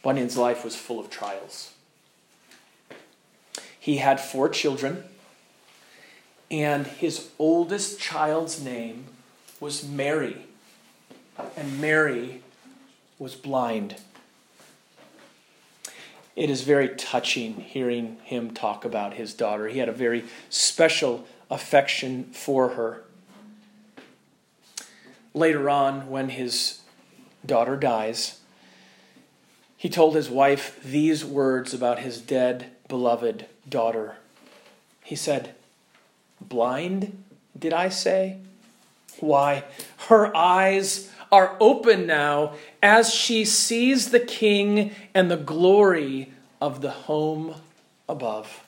Bunyan's 0.00 0.36
life 0.36 0.64
was 0.64 0.76
full 0.76 1.00
of 1.00 1.10
trials. 1.10 1.72
He 3.80 3.96
had 3.96 4.20
four 4.20 4.48
children 4.48 5.04
and 6.62 6.86
his 6.86 7.30
oldest 7.36 7.98
child's 7.98 8.62
name 8.62 9.06
was 9.58 9.82
Mary. 9.82 10.46
And 11.56 11.80
Mary 11.80 12.42
was 13.18 13.34
blind. 13.34 13.96
It 16.36 16.50
is 16.50 16.62
very 16.62 16.90
touching 16.90 17.54
hearing 17.54 18.18
him 18.22 18.52
talk 18.52 18.84
about 18.84 19.14
his 19.14 19.34
daughter. 19.34 19.66
He 19.66 19.80
had 19.80 19.88
a 19.88 19.92
very 19.92 20.26
special 20.48 21.26
affection 21.50 22.26
for 22.26 22.70
her. 22.70 23.02
Later 25.32 25.68
on, 25.68 26.08
when 26.08 26.28
his 26.28 26.82
daughter 27.44 27.76
dies, 27.76 28.38
he 29.76 29.88
told 29.88 30.14
his 30.14 30.30
wife 30.30 30.80
these 30.84 31.24
words 31.24 31.74
about 31.74 31.98
his 31.98 32.20
dead, 32.20 32.70
beloved 32.86 33.46
daughter. 33.68 34.18
He 35.02 35.16
said, 35.16 35.56
Blind, 36.48 37.24
did 37.58 37.72
I 37.72 37.88
say? 37.88 38.38
Why, 39.20 39.64
her 40.08 40.36
eyes 40.36 41.10
are 41.30 41.56
open 41.60 42.06
now 42.06 42.54
as 42.82 43.12
she 43.12 43.44
sees 43.44 44.10
the 44.10 44.20
king 44.20 44.92
and 45.14 45.30
the 45.30 45.36
glory 45.36 46.32
of 46.60 46.80
the 46.80 46.90
home 46.90 47.54
above. 48.08 48.64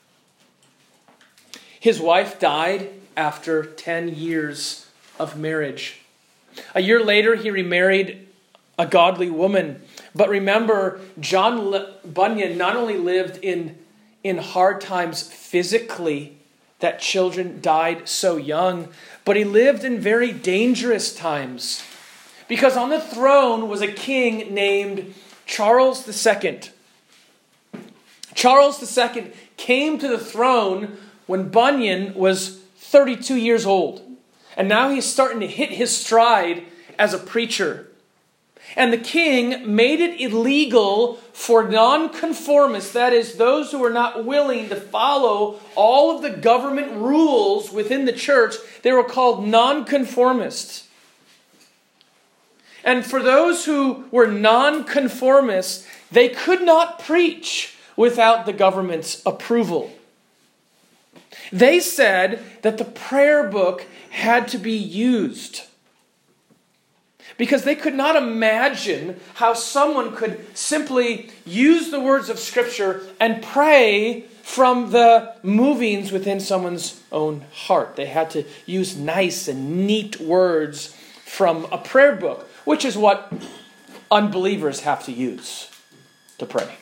His 1.78 2.00
wife 2.00 2.40
died 2.40 2.90
after 3.16 3.64
10 3.64 4.14
years 4.14 4.90
of 5.18 5.38
marriage. 5.38 6.00
A 6.74 6.80
year 6.80 7.02
later, 7.02 7.36
he 7.36 7.50
remarried 7.50 8.26
a 8.78 8.86
godly 8.86 9.30
woman. 9.30 9.80
But 10.14 10.28
remember, 10.28 11.00
John 11.20 11.86
Bunyan 12.04 12.58
not 12.58 12.76
only 12.76 12.96
lived 12.96 13.38
in, 13.42 13.78
in 14.24 14.38
hard 14.38 14.80
times 14.80 15.22
physically, 15.22 16.35
that 16.80 17.00
children 17.00 17.60
died 17.60 18.08
so 18.08 18.36
young, 18.36 18.88
but 19.24 19.36
he 19.36 19.44
lived 19.44 19.84
in 19.84 19.98
very 19.98 20.32
dangerous 20.32 21.14
times. 21.14 21.82
Because 22.48 22.76
on 22.76 22.90
the 22.90 23.00
throne 23.00 23.68
was 23.68 23.80
a 23.80 23.90
king 23.90 24.54
named 24.54 25.14
Charles 25.46 26.06
II. 26.06 26.60
Charles 28.34 28.98
II 28.98 29.32
came 29.56 29.98
to 29.98 30.08
the 30.08 30.18
throne 30.18 30.98
when 31.26 31.48
Bunyan 31.48 32.14
was 32.14 32.60
32 32.76 33.36
years 33.36 33.66
old. 33.66 34.02
And 34.56 34.68
now 34.68 34.90
he's 34.90 35.04
starting 35.04 35.40
to 35.40 35.46
hit 35.46 35.70
his 35.70 35.96
stride 35.96 36.64
as 36.98 37.12
a 37.12 37.18
preacher. 37.18 37.88
And 38.76 38.92
the 38.92 38.98
king 38.98 39.74
made 39.74 40.00
it 40.00 40.20
illegal 40.20 41.14
for 41.32 41.66
nonconformists, 41.66 42.92
that 42.92 43.14
is, 43.14 43.36
those 43.36 43.72
who 43.72 43.82
are 43.82 43.90
not 43.90 44.26
willing 44.26 44.68
to 44.68 44.76
follow 44.76 45.58
all 45.74 46.14
of 46.14 46.22
the 46.22 46.30
government 46.30 46.92
rules 46.92 47.72
within 47.72 48.04
the 48.04 48.12
church, 48.12 48.54
they 48.82 48.92
were 48.92 49.02
called 49.02 49.46
nonconformists. 49.46 50.88
And 52.84 53.04
for 53.04 53.22
those 53.22 53.64
who 53.64 54.04
were 54.10 54.26
nonconformists, 54.26 55.86
they 56.12 56.28
could 56.28 56.62
not 56.62 57.00
preach 57.00 57.76
without 57.96 58.44
the 58.44 58.52
government's 58.52 59.22
approval. 59.24 59.90
They 61.50 61.80
said 61.80 62.42
that 62.60 62.76
the 62.76 62.84
prayer 62.84 63.48
book 63.48 63.86
had 64.10 64.48
to 64.48 64.58
be 64.58 64.76
used 64.76 65.62
because 67.36 67.64
they 67.64 67.74
could 67.74 67.94
not 67.94 68.16
imagine 68.16 69.20
how 69.34 69.54
someone 69.54 70.14
could 70.14 70.56
simply 70.56 71.30
use 71.44 71.90
the 71.90 72.00
words 72.00 72.28
of 72.28 72.38
Scripture 72.38 73.02
and 73.20 73.42
pray 73.42 74.22
from 74.42 74.90
the 74.92 75.34
movings 75.42 76.12
within 76.12 76.40
someone's 76.40 77.02
own 77.12 77.44
heart. 77.52 77.96
They 77.96 78.06
had 78.06 78.30
to 78.30 78.44
use 78.64 78.96
nice 78.96 79.48
and 79.48 79.86
neat 79.86 80.20
words 80.20 80.96
from 81.24 81.66
a 81.72 81.78
prayer 81.78 82.16
book, 82.16 82.48
which 82.64 82.84
is 82.84 82.96
what 82.96 83.32
unbelievers 84.10 84.80
have 84.80 85.04
to 85.04 85.12
use 85.12 85.70
to 86.38 86.46
pray. 86.46 86.76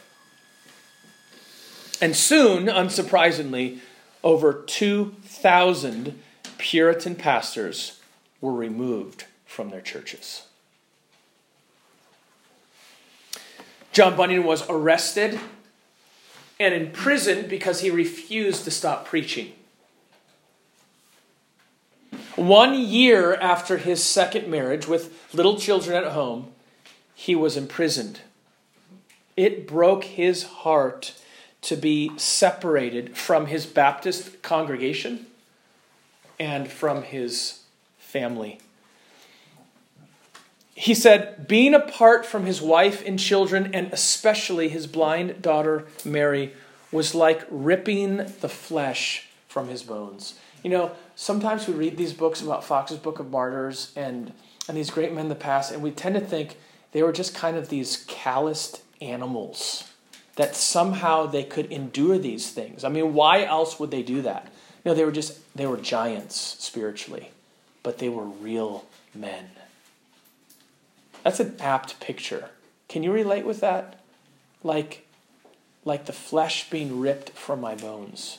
And 2.01 2.15
soon, 2.15 2.67
unsurprisingly, 2.67 3.79
over 4.23 4.53
2,000 4.53 6.21
Puritan 6.59 7.15
pastors 7.15 8.01
were 8.41 8.53
removed 8.53 9.25
from 9.55 9.71
their 9.71 9.81
churches. 9.81 10.43
John 13.93 14.17
Bunyan 14.17 14.43
was 14.43 14.69
arrested 14.69 15.39
and 16.59 16.75
imprisoned 16.75 17.49
because 17.49 17.81
he 17.81 17.89
refused 17.91 18.65
to 18.65 18.73
stop 18.73 19.07
preaching. 19.07 19.53
One 22.35 22.75
year 22.75 23.35
after 23.35 23.79
his 23.79 24.03
second 24.03 24.49
marriage, 24.49 24.89
with 24.89 25.33
little 25.33 25.57
children 25.57 25.97
at 25.97 26.13
home, 26.13 26.49
he 27.15 27.37
was 27.37 27.57
imprisoned. 27.57 28.23
It 29.37 29.69
broke 29.69 30.03
his 30.03 30.43
heart 30.43 31.15
to 31.63 31.77
be 31.77 32.11
separated 32.17 33.17
from 33.17 33.47
his 33.47 33.67
Baptist 33.67 34.43
congregation 34.43 35.27
and 36.41 36.69
from 36.69 37.05
his 37.05 37.61
family. 37.99 38.59
He 40.75 40.95
said, 40.95 41.47
being 41.47 41.73
apart 41.73 42.27
from 42.27 42.47
his 42.47 42.61
wife 42.61 43.03
and 43.07 43.19
children, 43.19 43.71
and 43.73 43.93
especially 43.93 44.69
his 44.69 44.87
blind 44.87 45.41
daughter 45.41 45.87
Mary, 46.05 46.53
was 46.91 47.15
like 47.15 47.47
ripping 47.49 48.17
the 48.41 48.49
flesh 48.49 49.29
from 49.49 49.69
his 49.69 49.85
bones. 49.85 50.35
You 50.65 50.71
know, 50.71 50.93
sometimes 51.15 51.69
we 51.69 51.75
read 51.75 51.97
these 51.97 52.13
books 52.13 52.41
about 52.41 52.65
Foxe's 52.65 52.99
Book 52.99 53.21
of 53.21 53.31
Martyrs 53.31 53.93
and, 53.95 54.33
and 54.67 54.77
these 54.77 54.91
great 54.91 55.13
men 55.13 55.27
of 55.27 55.29
the 55.29 55.35
past, 55.37 55.71
and 55.71 55.83
we 55.83 55.91
tend 55.91 56.17
to 56.17 56.21
think 56.21 56.57
they 56.93 57.03
were 57.03 57.13
just 57.13 57.35
kind 57.35 57.57
of 57.57 57.69
these 57.69 58.05
calloused 58.09 58.83
animals, 59.01 59.93
that 60.37 60.57
somehow 60.57 61.27
they 61.27 61.45
could 61.45 61.67
endure 61.67 62.19
these 62.19 62.51
things. 62.51 62.83
I 62.83 62.89
mean, 62.89 63.15
why 63.15 63.45
else 63.45 63.79
would 63.79 63.93
they 63.93 64.03
do 64.03 64.23
that? 64.23 64.47
You 64.85 64.91
know, 64.91 64.95
they 64.95 65.05
were 65.05 65.13
just, 65.13 65.39
they 65.55 65.67
were 65.67 65.77
giants 65.77 66.57
spiritually, 66.59 67.31
but 67.85 67.99
they 67.99 68.09
were 68.09 68.25
real 68.25 68.85
men. 69.15 69.51
That's 71.25 71.41
an 71.41 71.57
apt 71.59 71.99
picture. 72.01 72.51
Can 72.89 73.03
you 73.03 73.11
relate 73.11 73.47
with 73.47 73.61
that? 73.61 73.99
Like, 74.63 75.07
like 75.85 76.05
the 76.05 76.13
flesh 76.13 76.71
being 76.71 77.01
ripped 77.01 77.31
from 77.31 77.61
my 77.61 77.75
bones. 77.75 78.39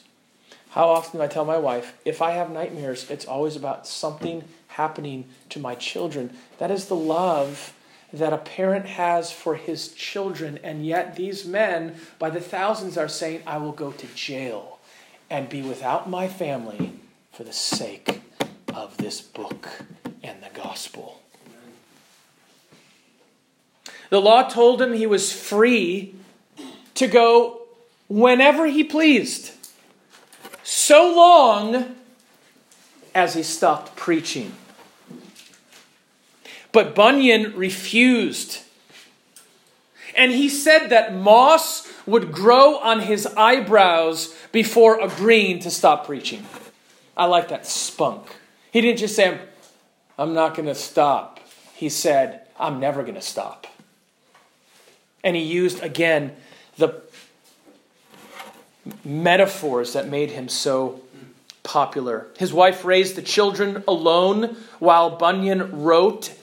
How 0.70 0.90
often 0.90 1.20
do 1.20 1.24
I 1.24 1.28
tell 1.28 1.46
my 1.46 1.58
wife, 1.58 1.98
if 2.06 2.22
I 2.22 2.32
have 2.32 2.52
nightmares, 2.52 3.10
it's 3.10 3.26
always 3.26 3.56
about 3.56 3.88
something 3.88 4.44
happening 4.68 5.26
to 5.50 5.60
my 5.60 5.74
children? 5.74 6.38
That 6.60 6.70
is 6.70 6.86
the 6.86 6.96
love 6.96 7.74
that 8.14 8.34
a 8.34 8.38
parent 8.38 8.86
has 8.86 9.32
for 9.32 9.56
his 9.56 9.90
children. 9.94 10.60
And 10.64 10.86
yet, 10.86 11.16
these 11.16 11.46
men, 11.46 11.96
by 12.20 12.30
the 12.30 12.42
thousands, 12.42 12.98
are 12.98 13.08
saying, 13.08 13.42
I 13.48 13.58
will 13.58 13.72
go 13.72 13.92
to 13.94 14.08
jail 14.08 14.80
and 15.30 15.50
be 15.50 15.62
without 15.62 16.10
my 16.10 16.28
family 16.28 16.94
for 17.32 17.44
the 17.44 17.54
sake 17.54 18.22
of 18.74 18.98
this 18.98 19.22
book 19.22 19.70
and 20.22 20.44
the 20.44 20.50
gospel. 20.54 21.22
The 24.16 24.22
law 24.22 24.44
told 24.44 24.82
him 24.82 24.94
he 24.94 25.08
was 25.08 25.34
free 25.34 26.16
to 26.94 27.06
go 27.06 27.64
whenever 28.08 28.66
he 28.66 28.82
pleased, 28.82 29.52
so 30.64 31.14
long 31.14 31.98
as 33.14 33.34
he 33.34 33.44
stopped 33.44 33.98
preaching. 33.98 34.54
But 36.72 36.96
Bunyan 36.96 37.58
refused. 37.58 38.62
And 40.16 40.32
he 40.32 40.48
said 40.48 40.88
that 40.92 41.14
moss 41.14 41.86
would 42.06 42.32
grow 42.32 42.78
on 42.78 43.02
his 43.02 43.26
eyebrows 43.26 44.34
before 44.54 44.98
agreeing 45.02 45.60
to 45.60 45.70
stop 45.70 46.06
preaching. 46.06 46.46
I 47.18 47.26
like 47.26 47.50
that 47.50 47.66
spunk. 47.66 48.34
He 48.72 48.80
didn't 48.80 49.00
just 49.00 49.18
say, 49.18 49.38
I'm 50.18 50.34
not 50.34 50.56
going 50.56 50.68
to 50.68 50.76
stop. 50.76 51.42
He 51.74 51.90
said, 51.90 52.48
I'm 52.58 52.80
never 52.80 53.02
going 53.02 53.16
to 53.16 53.22
stop. 53.22 53.68
And 55.26 55.36
he 55.36 55.42
used 55.42 55.84
again 55.84 56.34
the 56.78 57.02
metaphors 59.04 59.94
that 59.94 60.08
made 60.08 60.32
him 60.32 60.48
so 60.48 61.02
popular. 61.64 62.28
His 62.38 62.54
wife 62.54 62.86
raised 62.86 63.16
the 63.16 63.22
children 63.22 63.84
alone 63.88 64.56
while 64.80 65.10
Bunyan 65.10 65.84
wrote 65.84 66.34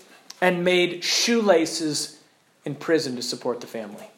and 0.40 0.64
made 0.64 1.04
shoelaces 1.04 2.18
in 2.64 2.74
prison 2.74 3.16
to 3.16 3.22
support 3.22 3.60
the 3.60 3.66
family. 3.66 4.08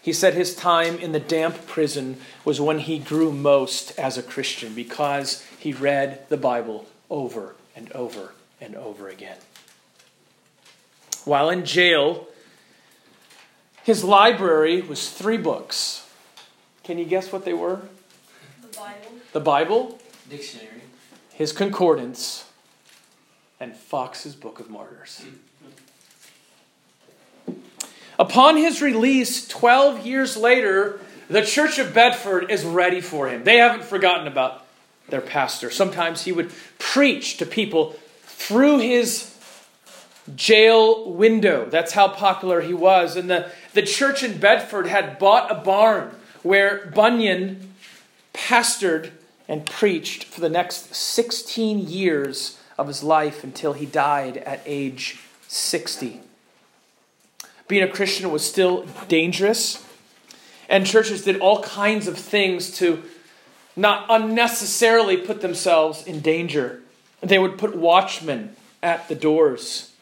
He 0.00 0.14
said 0.14 0.32
his 0.32 0.54
time 0.54 0.98
in 0.98 1.12
the 1.12 1.20
damp 1.20 1.66
prison 1.66 2.16
was 2.42 2.58
when 2.58 2.78
he 2.78 2.98
grew 2.98 3.30
most 3.30 3.98
as 3.98 4.16
a 4.16 4.22
Christian 4.22 4.74
because 4.74 5.44
he 5.58 5.74
read 5.74 6.26
the 6.30 6.38
Bible 6.38 6.86
over 7.10 7.54
and 7.76 7.92
over 7.92 8.32
and 8.58 8.74
over 8.74 9.08
again. 9.08 9.36
While 11.28 11.50
in 11.50 11.66
jail, 11.66 12.26
his 13.82 14.02
library 14.02 14.80
was 14.80 15.10
three 15.10 15.36
books. 15.36 16.08
Can 16.84 16.96
you 16.96 17.04
guess 17.04 17.30
what 17.30 17.44
they 17.44 17.52
were? 17.52 17.82
The 18.62 18.78
Bible. 18.78 19.10
The 19.34 19.40
Bible, 19.40 19.98
Dictionary. 20.30 20.80
his 21.34 21.52
concordance, 21.52 22.46
and 23.60 23.76
Foxe's 23.76 24.34
Book 24.34 24.58
of 24.58 24.70
Martyrs. 24.70 25.22
Upon 28.18 28.56
his 28.56 28.80
release, 28.80 29.46
12 29.48 30.06
years 30.06 30.34
later, 30.34 30.98
the 31.28 31.44
church 31.44 31.78
of 31.78 31.92
Bedford 31.92 32.50
is 32.50 32.64
ready 32.64 33.02
for 33.02 33.28
him. 33.28 33.44
They 33.44 33.58
haven't 33.58 33.84
forgotten 33.84 34.26
about 34.26 34.64
their 35.10 35.20
pastor. 35.20 35.70
Sometimes 35.70 36.22
he 36.24 36.32
would 36.32 36.50
preach 36.78 37.36
to 37.36 37.44
people 37.44 37.96
through 38.22 38.78
his 38.78 39.34
jail 40.36 41.10
window. 41.10 41.68
That's 41.68 41.92
how 41.92 42.08
popular 42.08 42.60
he 42.60 42.74
was. 42.74 43.16
And 43.16 43.30
the, 43.30 43.50
the 43.74 43.82
church 43.82 44.22
in 44.22 44.38
Bedford 44.38 44.86
had 44.86 45.18
bought 45.18 45.50
a 45.50 45.54
barn 45.54 46.14
where 46.42 46.90
Bunyan 46.94 47.74
pastored 48.32 49.10
and 49.48 49.64
preached 49.66 50.24
for 50.24 50.40
the 50.40 50.48
next 50.48 50.94
16 50.94 51.88
years 51.88 52.58
of 52.76 52.86
his 52.86 53.02
life 53.02 53.42
until 53.42 53.72
he 53.72 53.86
died 53.86 54.36
at 54.38 54.62
age 54.64 55.18
60. 55.48 56.20
Being 57.66 57.82
a 57.82 57.88
Christian 57.88 58.30
was 58.30 58.48
still 58.48 58.86
dangerous, 59.08 59.84
and 60.68 60.86
churches 60.86 61.24
did 61.24 61.40
all 61.40 61.62
kinds 61.62 62.06
of 62.06 62.16
things 62.18 62.70
to 62.78 63.02
not 63.74 64.06
unnecessarily 64.08 65.16
put 65.16 65.40
themselves 65.40 66.06
in 66.06 66.20
danger. 66.20 66.80
They 67.20 67.38
would 67.38 67.58
put 67.58 67.76
watchmen 67.76 68.56
at 68.82 69.08
the 69.08 69.14
doors. 69.14 69.92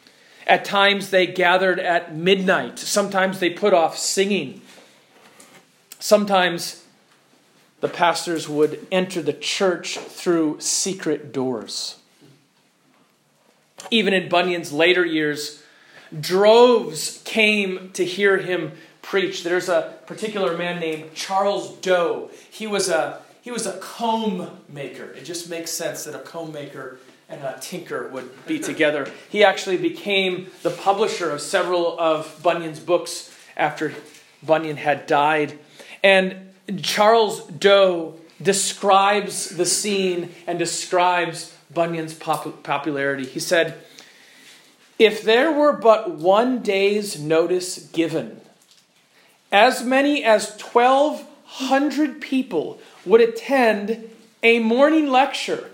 At 0.47 0.63
times 0.63 1.09
they 1.09 1.27
gathered 1.27 1.77
at 1.77 2.15
midnight. 2.15 2.79
Sometimes 2.79 3.39
they 3.39 3.49
put 3.49 3.73
off 3.73 3.97
singing. 3.97 4.61
Sometimes 5.99 6.85
the 7.81 7.89
pastors 7.89 8.47
would 8.47 8.87
enter 8.89 9.21
the 9.21 9.33
church 9.33 9.97
through 9.97 10.61
secret 10.61 11.33
doors. 11.33 11.97
Even 13.91 14.13
in 14.13 14.29
Bunyan's 14.29 14.71
later 14.71 15.05
years, 15.05 15.63
droves 16.17 17.21
came 17.25 17.91
to 17.91 18.05
hear 18.05 18.37
him 18.37 18.71
preach. 19.01 19.43
There's 19.43 19.67
a 19.67 19.95
particular 20.05 20.57
man 20.57 20.79
named 20.79 21.13
Charles 21.13 21.75
Doe. 21.77 22.31
He 22.49 22.67
was 22.67 22.89
a 22.89 23.21
he 23.41 23.51
was 23.51 23.65
a 23.65 23.77
comb 23.79 24.59
maker. 24.67 25.05
It 25.11 25.23
just 25.23 25.49
makes 25.49 25.71
sense 25.71 26.03
that 26.03 26.15
a 26.15 26.19
comb 26.19 26.51
maker 26.51 26.99
and 27.29 27.43
a 27.43 27.57
tinker 27.59 28.07
would 28.09 28.45
be 28.45 28.59
together. 28.59 29.11
He 29.29 29.43
actually 29.43 29.77
became 29.77 30.49
the 30.63 30.69
publisher 30.69 31.31
of 31.31 31.41
several 31.41 31.99
of 31.99 32.39
Bunyan's 32.41 32.79
books 32.79 33.35
after 33.55 33.93
Bunyan 34.41 34.77
had 34.77 35.07
died. 35.07 35.59
And 36.03 36.53
Charles 36.81 37.45
Doe 37.47 38.15
describes 38.41 39.49
the 39.49 39.65
scene 39.65 40.33
and 40.45 40.57
describes 40.57 41.55
Bunyan's 41.73 42.13
pop- 42.13 42.63
popularity. 42.63 43.25
He 43.25 43.39
said, 43.39 43.77
If 44.97 45.21
there 45.21 45.51
were 45.51 45.73
but 45.73 46.11
one 46.11 46.61
day's 46.61 47.19
notice 47.19 47.79
given, 47.89 48.39
as 49.51 49.83
many 49.83 50.23
as 50.23 50.49
1,200 50.61 52.21
people 52.21 52.79
would 53.05 53.21
attend 53.21 54.09
a 54.43 54.59
morning 54.59 55.07
lecture 55.07 55.71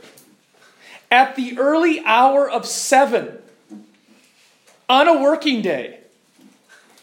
at 1.14 1.36
the 1.36 1.60
early 1.60 2.04
hour 2.06 2.50
of 2.50 2.66
seven 2.66 3.38
on 4.90 5.08
a 5.08 5.22
working 5.22 5.62
day 5.62 6.00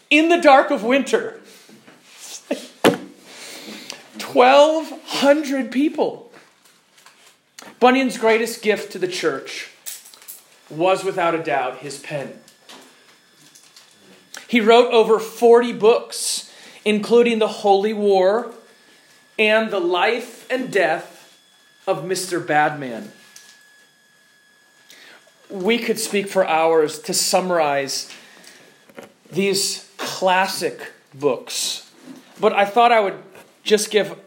in 0.09 0.27
the 0.27 0.41
dark 0.41 0.69
of 0.69 0.83
winter. 0.83 1.39
1,200 4.19 5.71
people. 5.71 6.29
Bunyan's 7.79 8.17
greatest 8.17 8.61
gift 8.61 8.91
to 8.91 8.99
the 8.99 9.07
church 9.07 9.69
was 10.69 11.05
without 11.05 11.33
a 11.33 11.41
doubt 11.41 11.77
his 11.77 11.97
pen. 11.97 12.37
He 14.49 14.59
wrote 14.59 14.91
over 14.91 15.19
40 15.19 15.71
books, 15.71 16.51
including 16.83 17.39
The 17.39 17.47
Holy 17.47 17.93
War 17.93 18.51
and 19.39 19.71
the 19.71 19.79
life 19.79 20.45
and 20.51 20.69
death 20.69 21.39
of 21.87 22.03
Mr. 22.03 22.45
Badman. 22.45 23.13
We 25.51 25.79
could 25.79 25.99
speak 25.99 26.29
for 26.29 26.47
hours 26.47 26.99
to 26.99 27.13
summarize 27.13 28.09
these 29.29 29.89
classic 29.97 30.93
books, 31.13 31.91
but 32.39 32.53
I 32.53 32.63
thought 32.63 32.93
I 32.93 33.01
would 33.01 33.21
just 33.63 33.91
give 33.91 34.17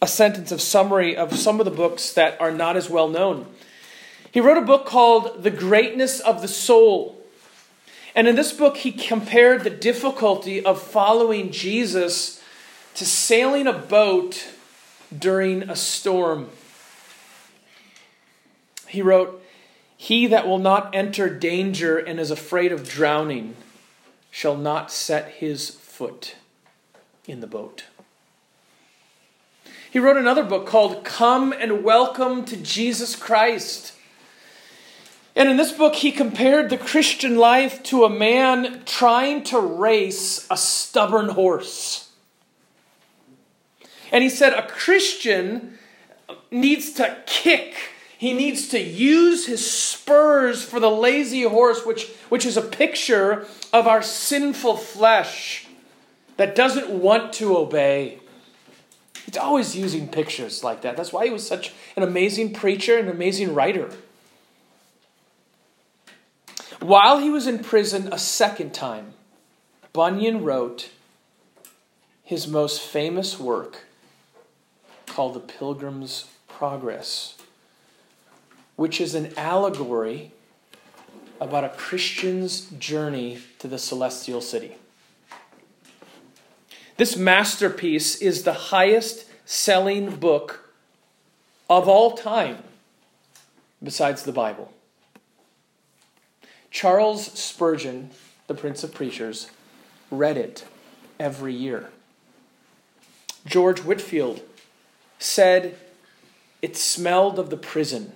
a 0.00 0.06
sentence 0.06 0.50
of 0.50 0.62
summary 0.62 1.14
of 1.14 1.36
some 1.36 1.60
of 1.60 1.66
the 1.66 1.70
books 1.70 2.14
that 2.14 2.40
are 2.40 2.50
not 2.50 2.76
as 2.76 2.88
well 2.88 3.08
known. 3.08 3.46
He 4.30 4.40
wrote 4.40 4.56
a 4.56 4.62
book 4.62 4.86
called 4.86 5.42
The 5.42 5.50
Greatness 5.50 6.20
of 6.20 6.40
the 6.40 6.48
Soul. 6.48 7.22
And 8.14 8.26
in 8.26 8.34
this 8.34 8.52
book, 8.52 8.78
he 8.78 8.92
compared 8.92 9.64
the 9.64 9.70
difficulty 9.70 10.64
of 10.64 10.82
following 10.82 11.50
Jesus 11.50 12.42
to 12.94 13.04
sailing 13.04 13.66
a 13.66 13.72
boat 13.74 14.48
during 15.16 15.64
a 15.64 15.76
storm. 15.76 16.48
He 18.88 19.02
wrote, 19.02 19.41
He 20.02 20.26
that 20.26 20.48
will 20.48 20.58
not 20.58 20.96
enter 20.96 21.28
danger 21.28 21.96
and 21.96 22.18
is 22.18 22.32
afraid 22.32 22.72
of 22.72 22.88
drowning 22.88 23.54
shall 24.32 24.56
not 24.56 24.90
set 24.90 25.34
his 25.34 25.70
foot 25.70 26.34
in 27.28 27.38
the 27.38 27.46
boat. 27.46 27.84
He 29.92 30.00
wrote 30.00 30.16
another 30.16 30.42
book 30.42 30.66
called 30.66 31.04
Come 31.04 31.52
and 31.52 31.84
Welcome 31.84 32.44
to 32.46 32.56
Jesus 32.56 33.14
Christ. 33.14 33.92
And 35.36 35.48
in 35.48 35.56
this 35.56 35.70
book, 35.70 35.94
he 35.94 36.10
compared 36.10 36.68
the 36.68 36.78
Christian 36.78 37.36
life 37.36 37.80
to 37.84 38.02
a 38.02 38.10
man 38.10 38.82
trying 38.84 39.44
to 39.44 39.60
race 39.60 40.48
a 40.50 40.56
stubborn 40.56 41.28
horse. 41.28 42.10
And 44.10 44.24
he 44.24 44.30
said 44.30 44.52
a 44.52 44.66
Christian 44.66 45.78
needs 46.50 46.90
to 46.94 47.18
kick. 47.24 47.76
He 48.22 48.34
needs 48.34 48.68
to 48.68 48.78
use 48.78 49.46
his 49.46 49.68
spurs 49.68 50.62
for 50.62 50.78
the 50.78 50.88
lazy 50.88 51.42
horse, 51.42 51.84
which, 51.84 52.06
which 52.28 52.46
is 52.46 52.56
a 52.56 52.62
picture 52.62 53.48
of 53.72 53.88
our 53.88 54.00
sinful 54.00 54.76
flesh 54.76 55.66
that 56.36 56.54
doesn't 56.54 56.88
want 56.88 57.32
to 57.32 57.56
obey. 57.56 58.20
He's 59.26 59.36
always 59.36 59.74
using 59.74 60.06
pictures 60.06 60.62
like 60.62 60.82
that. 60.82 60.96
That's 60.96 61.12
why 61.12 61.24
he 61.24 61.32
was 61.32 61.44
such 61.44 61.72
an 61.96 62.04
amazing 62.04 62.52
preacher 62.52 62.96
and 62.96 63.08
an 63.08 63.14
amazing 63.16 63.56
writer. 63.56 63.90
While 66.78 67.18
he 67.18 67.28
was 67.28 67.48
in 67.48 67.58
prison 67.58 68.08
a 68.12 68.18
second 68.18 68.72
time, 68.72 69.14
Bunyan 69.92 70.44
wrote 70.44 70.90
his 72.22 72.46
most 72.46 72.82
famous 72.82 73.40
work 73.40 73.86
called 75.06 75.34
The 75.34 75.40
Pilgrim's 75.40 76.26
Progress, 76.46 77.34
which 78.76 79.00
is 79.00 79.14
an 79.14 79.32
allegory 79.36 80.32
about 81.40 81.64
a 81.64 81.68
Christian's 81.70 82.68
journey 82.78 83.38
to 83.58 83.68
the 83.68 83.78
celestial 83.78 84.40
city. 84.40 84.76
This 86.96 87.16
masterpiece 87.16 88.16
is 88.16 88.44
the 88.44 88.52
highest 88.52 89.26
selling 89.44 90.16
book 90.16 90.74
of 91.68 91.88
all 91.88 92.12
time, 92.12 92.58
besides 93.82 94.22
the 94.22 94.32
Bible. 94.32 94.72
Charles 96.70 97.26
Spurgeon, 97.26 98.10
the 98.46 98.54
Prince 98.54 98.84
of 98.84 98.94
Preachers, 98.94 99.50
read 100.10 100.36
it 100.36 100.64
every 101.18 101.54
year. 101.54 101.90
George 103.44 103.80
Whitefield 103.80 104.40
said 105.18 105.76
it 106.60 106.76
smelled 106.76 107.38
of 107.38 107.50
the 107.50 107.56
prison. 107.56 108.12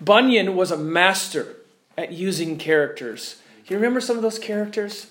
Bunyan 0.00 0.54
was 0.54 0.70
a 0.70 0.76
master 0.76 1.56
at 1.96 2.12
using 2.12 2.56
characters. 2.58 3.40
You 3.66 3.76
remember 3.76 4.00
some 4.00 4.16
of 4.16 4.22
those 4.22 4.38
characters? 4.38 5.08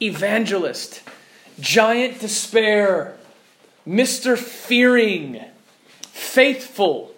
Evangelist, 0.00 1.02
Giant 1.60 2.20
Despair, 2.20 3.16
Mr. 3.86 4.36
Fearing, 4.36 5.40
Faithful, 6.00 7.14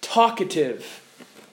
Talkative, 0.00 1.00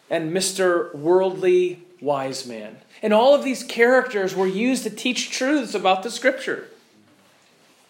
and 0.10 0.32
Mr. 0.32 0.93
Worldly 0.95 1.82
Wise 2.02 2.45
Man. 2.45 2.78
And 3.02 3.13
all 3.13 3.34
of 3.34 3.43
these 3.43 3.63
characters 3.63 4.36
were 4.36 4.48
used 4.48 4.84
to 4.84 4.89
teach 4.89 5.32
truths 5.32 5.74
about 5.74 6.04
the 6.04 6.12
Scripture. 6.12 6.67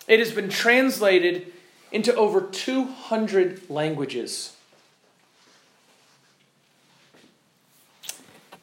It 0.07 0.19
has 0.19 0.31
been 0.31 0.49
translated 0.49 1.51
into 1.91 2.15
over 2.15 2.41
200 2.41 3.69
languages. 3.69 4.55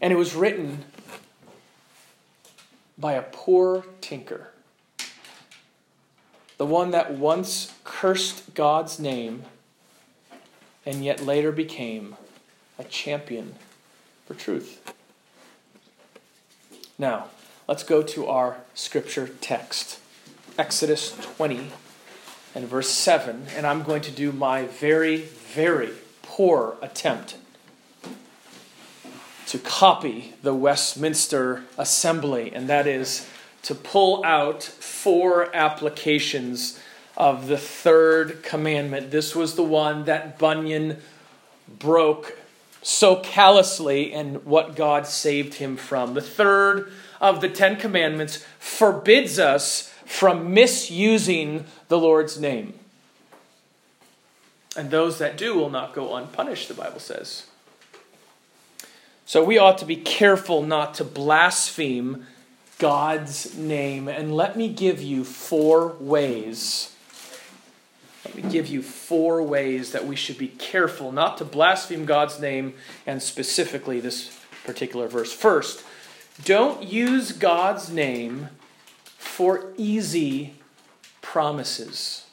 And 0.00 0.12
it 0.12 0.16
was 0.16 0.34
written 0.34 0.84
by 2.98 3.14
a 3.14 3.22
poor 3.22 3.84
tinker, 4.00 4.50
the 6.58 6.66
one 6.66 6.90
that 6.90 7.14
once 7.14 7.72
cursed 7.84 8.54
God's 8.54 8.98
name 8.98 9.44
and 10.86 11.04
yet 11.04 11.24
later 11.24 11.52
became 11.52 12.16
a 12.78 12.84
champion 12.84 13.54
for 14.24 14.34
truth. 14.34 14.94
Now, 16.98 17.26
let's 17.68 17.82
go 17.82 18.02
to 18.02 18.26
our 18.26 18.58
scripture 18.74 19.28
text 19.40 19.98
Exodus 20.58 21.14
20 21.36 21.70
and 22.54 22.66
verse 22.66 22.88
7, 22.88 23.46
and 23.54 23.66
I'm 23.66 23.82
going 23.82 24.00
to 24.02 24.10
do 24.10 24.32
my 24.32 24.64
very, 24.64 25.18
very 25.18 25.90
poor 26.22 26.76
attempt 26.80 27.36
to 29.56 29.62
copy 29.62 30.34
the 30.42 30.52
Westminster 30.52 31.64
Assembly, 31.78 32.52
and 32.52 32.68
that 32.68 32.86
is 32.86 33.26
to 33.62 33.74
pull 33.74 34.22
out 34.22 34.62
four 34.62 35.54
applications 35.56 36.78
of 37.16 37.46
the 37.46 37.56
third 37.56 38.42
commandment. 38.42 39.10
This 39.10 39.34
was 39.34 39.54
the 39.54 39.62
one 39.62 40.04
that 40.04 40.38
Bunyan 40.38 40.98
broke 41.78 42.36
so 42.82 43.16
callously 43.16 44.12
and 44.12 44.44
what 44.44 44.76
God 44.76 45.06
saved 45.06 45.54
him 45.54 45.78
from. 45.78 46.12
The 46.12 46.20
third 46.20 46.92
of 47.18 47.40
the 47.40 47.48
Ten 47.48 47.76
Commandments 47.76 48.44
forbids 48.58 49.38
us 49.38 49.90
from 50.04 50.52
misusing 50.52 51.64
the 51.88 51.98
Lord's 51.98 52.38
name. 52.38 52.74
And 54.76 54.90
those 54.90 55.16
that 55.18 55.38
do 55.38 55.54
will 55.54 55.70
not 55.70 55.94
go 55.94 56.14
unpunished, 56.14 56.68
the 56.68 56.74
Bible 56.74 57.00
says. 57.00 57.46
So 59.26 59.42
we 59.42 59.58
ought 59.58 59.78
to 59.78 59.84
be 59.84 59.96
careful 59.96 60.62
not 60.62 60.94
to 60.94 61.04
blaspheme 61.04 62.26
God's 62.78 63.56
name. 63.58 64.06
And 64.06 64.32
let 64.32 64.56
me 64.56 64.68
give 64.68 65.02
you 65.02 65.24
four 65.24 65.96
ways. 65.98 66.94
Let 68.24 68.36
me 68.36 68.42
give 68.42 68.68
you 68.68 68.82
four 68.82 69.42
ways 69.42 69.90
that 69.90 70.06
we 70.06 70.14
should 70.14 70.38
be 70.38 70.46
careful 70.46 71.10
not 71.10 71.38
to 71.38 71.44
blaspheme 71.44 72.04
God's 72.04 72.38
name 72.38 72.74
and 73.04 73.20
specifically 73.20 73.98
this 73.98 74.38
particular 74.64 75.08
verse. 75.08 75.32
First, 75.32 75.84
don't 76.44 76.84
use 76.84 77.32
God's 77.32 77.90
name 77.90 78.50
for 79.18 79.72
easy 79.76 80.54
promises. 81.20 82.26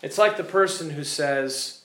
It's 0.00 0.16
like 0.16 0.38
the 0.38 0.44
person 0.44 0.90
who 0.90 1.04
says, 1.04 1.82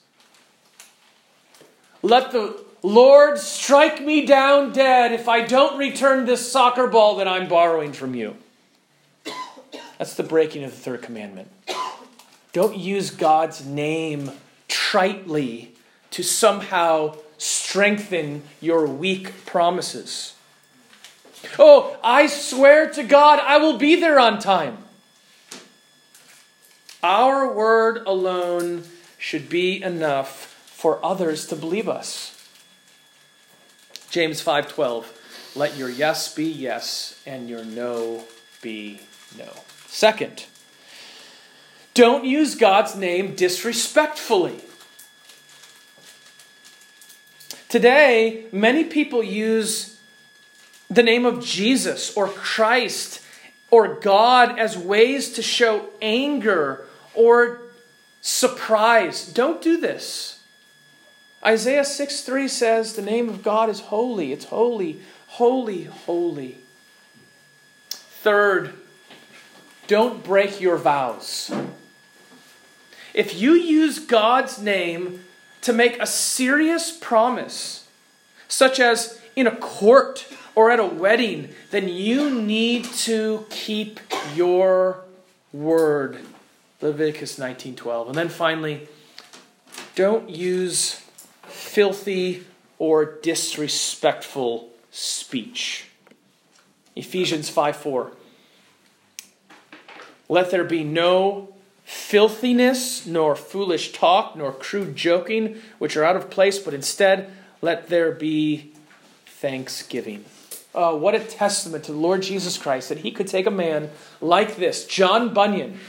Let 2.01 2.31
the 2.31 2.62
Lord, 2.85 3.39
strike 3.39 4.01
me 4.01 4.25
down 4.25 4.73
dead 4.73 5.13
if 5.13 5.29
I 5.29 5.41
don't 5.41 5.77
return 5.77 6.25
this 6.25 6.51
soccer 6.51 6.85
ball 6.87 7.15
that 7.15 7.29
I'm 7.29 7.47
borrowing 7.47 7.93
from 7.93 8.13
you. 8.13 8.35
That's 9.97 10.15
the 10.15 10.23
breaking 10.23 10.65
of 10.65 10.71
the 10.71 10.77
third 10.77 11.01
commandment. 11.01 11.49
Don't 12.51 12.75
use 12.75 13.09
God's 13.09 13.65
name 13.65 14.31
tritely 14.67 15.69
to 16.11 16.23
somehow 16.23 17.15
strengthen 17.37 18.43
your 18.59 18.85
weak 18.85 19.45
promises. 19.45 20.35
Oh, 21.57 21.97
I 22.03 22.27
swear 22.27 22.89
to 22.91 23.03
God, 23.03 23.39
I 23.39 23.57
will 23.59 23.77
be 23.77 23.95
there 23.95 24.19
on 24.19 24.39
time. 24.39 24.77
Our 27.01 27.51
word 27.53 28.03
alone 28.05 28.83
should 29.17 29.47
be 29.47 29.81
enough 29.81 30.47
for 30.65 31.03
others 31.03 31.47
to 31.47 31.55
believe 31.55 31.87
us. 31.87 32.32
James 34.13 34.43
5:12 34.43 35.05
Let 35.55 35.75
your 35.75 35.89
yes 35.89 36.31
be 36.35 36.45
yes 36.45 37.19
and 37.25 37.49
your 37.49 37.65
no 37.65 38.25
be 38.61 38.99
no. 39.39 39.49
Second, 39.87 40.45
don't 41.95 42.23
use 42.23 42.53
God's 42.53 42.95
name 42.95 43.33
disrespectfully. 43.33 44.61
Today, 47.69 48.45
many 48.51 48.83
people 48.83 49.23
use 49.23 49.99
the 50.91 51.01
name 51.01 51.25
of 51.25 51.43
Jesus 51.43 52.15
or 52.15 52.27
Christ 52.27 53.19
or 53.71 53.95
God 53.95 54.59
as 54.59 54.77
ways 54.77 55.33
to 55.33 55.41
show 55.41 55.89
anger 56.03 56.85
or 57.15 57.61
surprise. 58.21 59.25
Don't 59.25 59.59
do 59.59 59.75
this. 59.77 60.42
Isaiah 61.45 61.85
6 61.85 62.21
3 62.21 62.47
says, 62.47 62.93
The 62.93 63.01
name 63.01 63.29
of 63.29 63.43
God 63.43 63.69
is 63.69 63.81
holy. 63.81 64.31
It's 64.31 64.45
holy, 64.45 64.99
holy, 65.27 65.83
holy. 65.83 66.57
Third, 67.89 68.73
don't 69.87 70.23
break 70.23 70.61
your 70.61 70.77
vows. 70.77 71.51
If 73.13 73.39
you 73.39 73.53
use 73.53 73.99
God's 73.99 74.61
name 74.61 75.25
to 75.61 75.73
make 75.73 75.99
a 75.99 76.07
serious 76.07 76.97
promise, 76.97 77.87
such 78.47 78.79
as 78.79 79.19
in 79.35 79.45
a 79.45 79.55
court 79.55 80.27
or 80.55 80.71
at 80.71 80.79
a 80.79 80.85
wedding, 80.85 81.49
then 81.71 81.89
you 81.89 82.29
need 82.29 82.85
to 82.85 83.45
keep 83.49 83.99
your 84.35 85.03
word. 85.51 86.19
Leviticus 86.81 87.37
19:12. 87.37 88.07
And 88.07 88.15
then 88.15 88.29
finally, 88.29 88.87
don't 89.95 90.29
use 90.29 91.02
filthy 91.53 92.43
or 92.79 93.05
disrespectful 93.05 94.69
speech. 94.91 95.85
Ephesians 96.95 97.49
5 97.49 97.75
4. 97.75 98.11
Let 100.29 100.51
there 100.51 100.63
be 100.63 100.83
no 100.83 101.53
filthiness, 101.83 103.05
nor 103.05 103.35
foolish 103.35 103.91
talk, 103.91 104.35
nor 104.35 104.51
crude 104.51 104.95
joking, 104.95 105.61
which 105.77 105.95
are 105.95 106.03
out 106.03 106.15
of 106.15 106.29
place, 106.29 106.59
but 106.59 106.73
instead 106.73 107.31
let 107.61 107.87
there 107.89 108.11
be 108.11 108.71
thanksgiving. 109.25 110.25
Oh, 110.75 110.95
what 110.95 111.13
a 111.13 111.19
testament 111.19 111.83
to 111.85 111.91
the 111.91 111.97
Lord 111.97 112.23
Jesus 112.23 112.57
Christ 112.57 112.89
that 112.89 112.99
he 112.99 113.11
could 113.11 113.27
take 113.27 113.45
a 113.45 113.51
man 113.51 113.91
like 114.21 114.55
this, 114.55 114.87
John 114.87 115.33
Bunyan, 115.33 115.79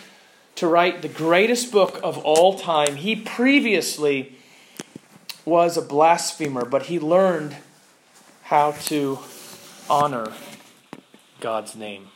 to 0.57 0.66
write 0.66 1.00
the 1.00 1.09
greatest 1.09 1.72
book 1.72 1.98
of 2.03 2.18
all 2.18 2.59
time. 2.59 2.96
He 2.96 3.16
previously 3.16 4.37
was 5.45 5.77
a 5.77 5.83
blasphemer, 5.83 6.65
but 6.65 6.85
he 6.85 6.99
learned 6.99 7.57
how 8.45 8.73
to 8.73 9.19
honor 9.89 10.33
God's 11.41 11.77
name. 11.77 12.09